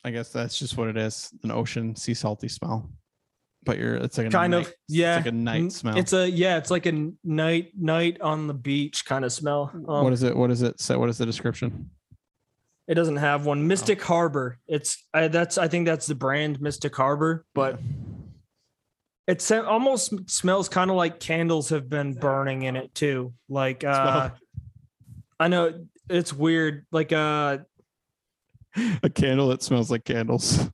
[0.04, 2.90] I guess that's just what it is, an ocean sea salty smell.
[3.64, 5.18] But you're it's like a Kind night- of yeah.
[5.18, 5.96] it's like a night smell.
[5.98, 9.70] It's a yeah, it's like a night night on the beach kind of smell.
[9.76, 10.36] Um, what is it?
[10.36, 10.80] What is it?
[10.80, 11.92] Say what is the description?
[12.88, 13.50] It doesn't have Oh.
[13.50, 13.68] one.
[13.68, 14.58] Mystic Harbor.
[14.68, 17.80] It's I, that's I think that's the brand Mystic Harbor, but
[19.28, 23.34] it almost smells kind of like candles have been burning in it too.
[23.48, 24.32] Like uh
[25.42, 26.86] I know it's weird.
[26.92, 27.58] Like uh
[29.04, 30.70] a candle that smells like candles.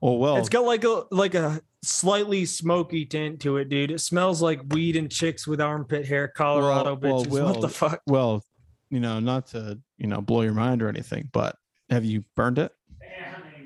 [0.00, 3.90] Oh well, it's got like a like a slightly smoky tint to it, dude.
[3.90, 7.44] It smells like weed and chicks with armpit hair, Colorado Well, well, bitches.
[7.44, 8.02] what the fuck?
[8.06, 8.44] well,
[8.90, 11.56] you know, not to you know blow your mind or anything, but
[11.90, 12.72] have you burned it?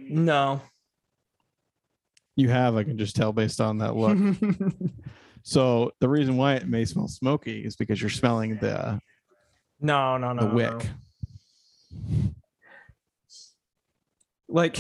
[0.09, 0.63] No.
[2.37, 2.77] You have.
[2.77, 4.17] I can just tell based on that look.
[5.47, 9.01] so the reason why it may smell smoky is because you're smelling the
[9.79, 10.49] no, no, no.
[10.49, 10.91] the wick.
[11.93, 12.35] no.
[14.49, 14.77] Like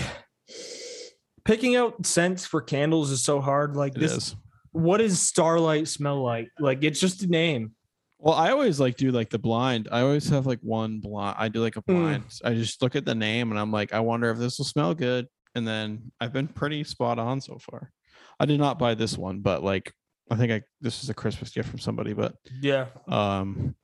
[1.44, 3.76] picking out scents for candles is so hard.
[3.76, 4.36] Like It this is.
[4.72, 6.48] what does starlight smell like?
[6.58, 7.70] Like it's just a name.
[8.18, 9.86] Well, I always like do like the blind.
[9.92, 11.36] I always have like one blind.
[11.38, 11.92] I do like a hmm.
[11.92, 12.24] blind.
[12.44, 14.94] I just look at the name and I'm like, I wonder if this will smell
[14.94, 15.28] good.
[15.54, 17.92] And then I've been pretty spot on so far.
[18.40, 19.92] I did not buy this one, but like
[20.30, 22.12] I think I this is a Christmas gift from somebody.
[22.12, 22.86] But Yeah.
[23.08, 23.74] um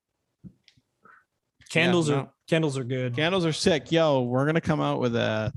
[1.71, 2.17] Candles no.
[2.17, 3.17] are candles are good.
[3.17, 3.91] candles are sick.
[3.91, 5.53] Yo, we're gonna come out with a,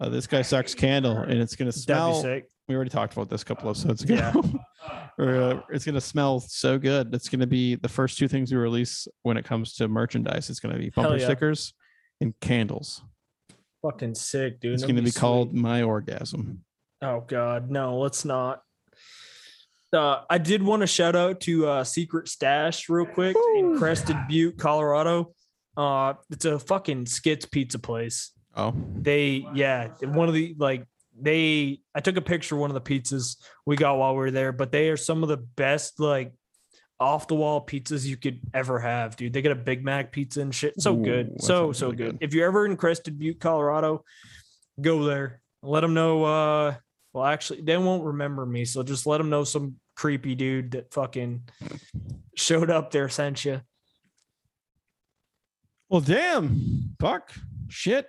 [0.00, 2.22] uh this guy sucks candle, and it's gonna be smell.
[2.22, 2.48] sick.
[2.68, 4.14] We already talked about this a couple episodes ago.
[4.14, 5.08] Yeah.
[5.18, 7.12] uh, it's gonna smell so good.
[7.14, 10.48] It's gonna be the first two things we release when it comes to merchandise.
[10.50, 11.24] It's gonna be bumper yeah.
[11.24, 11.74] stickers
[12.20, 13.02] and candles.
[13.82, 14.74] Fucking sick, dude.
[14.74, 15.20] It's That'd gonna be sweet.
[15.20, 16.64] called my orgasm.
[17.02, 18.62] Oh God, no, let's not.
[19.92, 24.16] Uh, I did want to shout out to uh, Secret Stash real quick in Crested
[24.28, 25.32] Butte, Colorado.
[25.76, 28.32] Uh, it's a fucking skits pizza place.
[28.56, 30.84] Oh, They, yeah, one of the like
[31.18, 31.80] they.
[31.94, 34.52] I took a picture of one of the pizzas we got while we were there,
[34.52, 36.32] but they are some of the best like
[37.00, 39.32] off the wall pizzas you could ever have, dude.
[39.32, 40.80] They got a Big Mac pizza and shit.
[40.82, 42.18] So Ooh, good, so so really good.
[42.18, 42.18] good.
[42.28, 44.04] If you're ever in Crested Butte, Colorado,
[44.80, 45.40] go there.
[45.62, 46.24] Let them know.
[46.24, 46.74] Uh,
[47.12, 50.92] well, actually, they won't remember me, so just let them know some creepy dude that
[50.92, 51.42] fucking
[52.36, 53.60] showed up there sent you.
[55.88, 57.32] well, damn, fuck,
[57.68, 58.06] shit,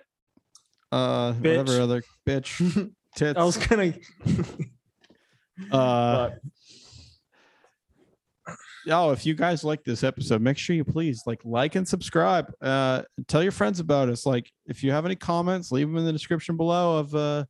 [0.92, 1.58] uh, Bitch.
[1.58, 3.38] whatever other bitch, tits.
[3.38, 3.94] I was gonna.
[5.72, 6.30] uh,
[8.88, 12.52] oh, if you guys like this episode, make sure you please like, like, and subscribe.
[12.60, 14.26] Uh, tell your friends about us.
[14.26, 17.44] Like, if you have any comments, leave them in the description below of uh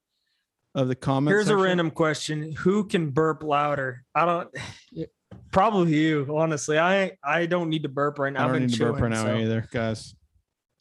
[0.75, 1.35] of the comments.
[1.35, 4.05] here's a random question: Who can burp louder?
[4.15, 4.49] I don't.
[5.53, 6.79] Probably you, honestly.
[6.79, 8.41] I I don't need to burp right now.
[8.41, 9.37] I I've don't been need to burp right now so.
[9.37, 10.15] either, guys.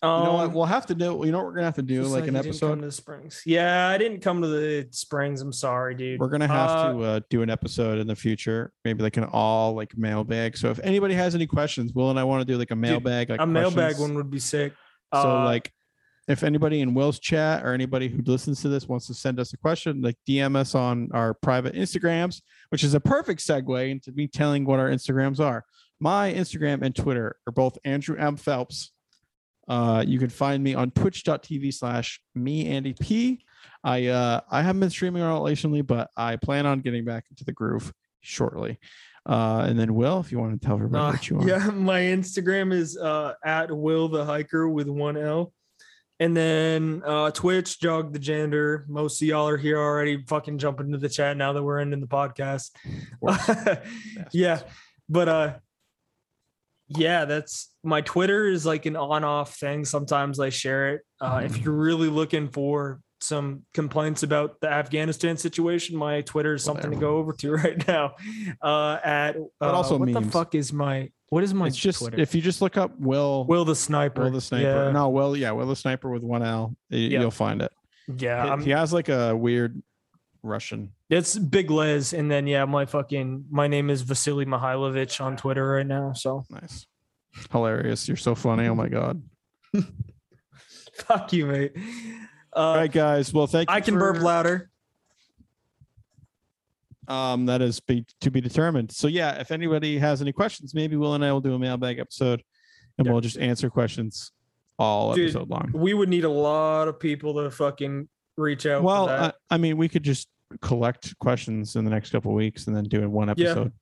[0.01, 0.53] Um, you know what?
[0.53, 1.21] We'll have to do.
[1.25, 2.81] You know what we're gonna have to do, just like an you didn't come episode.
[2.83, 3.41] the springs.
[3.45, 5.41] Yeah, I didn't come to the springs.
[5.41, 6.19] I'm sorry, dude.
[6.19, 9.25] We're gonna have Uh, to uh, do an episode in the future, maybe like an
[9.25, 10.55] all like mailbag.
[10.55, 13.29] So if anybody has any questions, Will and I want to do like a mailbag,
[13.29, 14.73] like a mailbag one would be sick.
[15.13, 15.71] So Uh, like,
[16.29, 19.51] if anybody in Will's chat or anybody who listens to this wants to send us
[19.51, 24.11] a question, like DM us on our private Instagrams, which is a perfect segue into
[24.13, 25.65] me telling what our Instagrams are.
[25.99, 28.91] My Instagram and Twitter are both Andrew M Phelps.
[29.67, 33.43] Uh, you can find me on twitch.tv slash me Andy P.
[33.83, 37.25] I uh I haven't been streaming a lot recently, but I plan on getting back
[37.29, 37.91] into the groove
[38.21, 38.79] shortly.
[39.25, 41.47] Uh, and then Will, if you want to tell everybody Uh, what you are.
[41.47, 45.53] yeah, my Instagram is uh, at Will the Hiker with one L.
[46.21, 48.85] And then uh, Twitch, Jog the Janitor.
[48.89, 50.23] Most of y'all are here already.
[50.27, 52.71] Fucking jumping into the chat now that we're ending the podcast.
[54.31, 54.59] yeah,
[55.07, 55.53] but uh,
[56.89, 59.85] yeah, that's my Twitter is like an on-off thing.
[59.85, 61.01] Sometimes I share it.
[61.21, 66.63] Uh, if you're really looking for some complaints about the Afghanistan situation, my Twitter is
[66.63, 68.15] something to go over to right now.
[68.61, 71.99] Uh, at uh, But also what the fuck is my what is my it's just
[71.99, 72.19] Twitter?
[72.19, 74.23] if you just look up Will Will the sniper.
[74.23, 74.85] Will the sniper.
[74.85, 76.75] Yeah, No, Will, yeah, Will the sniper with one L.
[76.89, 77.19] y- Yeah.
[77.21, 77.71] You'll find it.
[78.17, 78.45] yeah.
[78.45, 79.81] He- I'm, he has like a weird
[80.41, 80.93] Russian.
[81.09, 85.67] it's Big Les, and then yeah, my fucking my name is Vasily Mihailovich on Twitter
[85.67, 86.13] right now.
[86.13, 86.87] So Nice.
[87.51, 88.07] Hilarious.
[88.07, 88.67] You're so funny.
[88.67, 89.21] Oh my god.
[90.95, 91.73] fuck you, mate.
[92.55, 93.33] Uh, All right, guys.
[93.33, 93.75] Well, thank you.
[93.75, 94.69] I can burp louder.
[97.07, 98.91] Um, that is be, to be determined.
[98.91, 101.97] So yeah, if anybody has any questions, maybe Will and I will do a mailbag
[101.99, 102.43] episode,
[102.97, 103.11] and Yeah.
[103.13, 104.31] we'll just answer questions
[104.77, 105.71] all Dude, episode long.
[105.73, 108.07] We would need a lot of people to fucking
[108.37, 108.83] reach out.
[108.83, 109.33] Well, for I.
[109.49, 110.27] I mean, we could just
[110.61, 113.73] collect questions in the next couple of weeks and then do it one episode.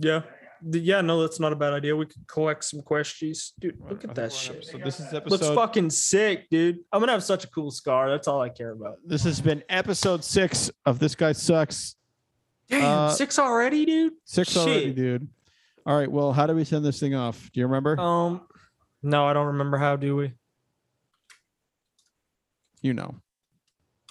[0.00, 0.24] yeah, The-
[0.70, 1.94] yeah, no, that's not a bad idea.
[1.94, 3.78] We could collect some questions, dude.
[3.88, 4.56] Look at that one shit.
[4.56, 4.84] episode.
[4.84, 6.78] This is Looks fucking sick, dude.
[6.92, 8.08] I'm gonna have such a cool scar.
[8.10, 8.98] That's all I care about.
[9.04, 11.96] This has been episode six of This Guy Sucks.
[12.68, 14.14] Damn, Uh, six already, dude.
[14.24, 14.96] Six already, Shit.
[14.96, 15.28] dude.
[15.86, 16.10] All right.
[16.10, 17.50] Well, how do we send this thing off?
[17.52, 18.00] Do you remember?
[18.00, 18.40] Um,
[19.02, 19.96] no, I don't remember how.
[19.96, 20.32] Do we?
[22.80, 23.14] you know.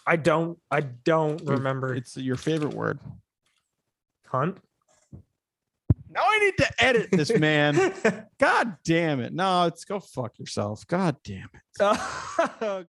[0.05, 0.59] I don't.
[0.69, 1.95] I don't remember.
[1.95, 2.99] It's your favorite word.
[4.27, 4.57] Hunt.
[6.13, 7.93] Now I need to edit this, man.
[8.39, 9.33] God damn it.
[9.33, 10.85] No, it's go fuck yourself.
[10.85, 11.61] God damn it.
[11.79, 12.83] Uh,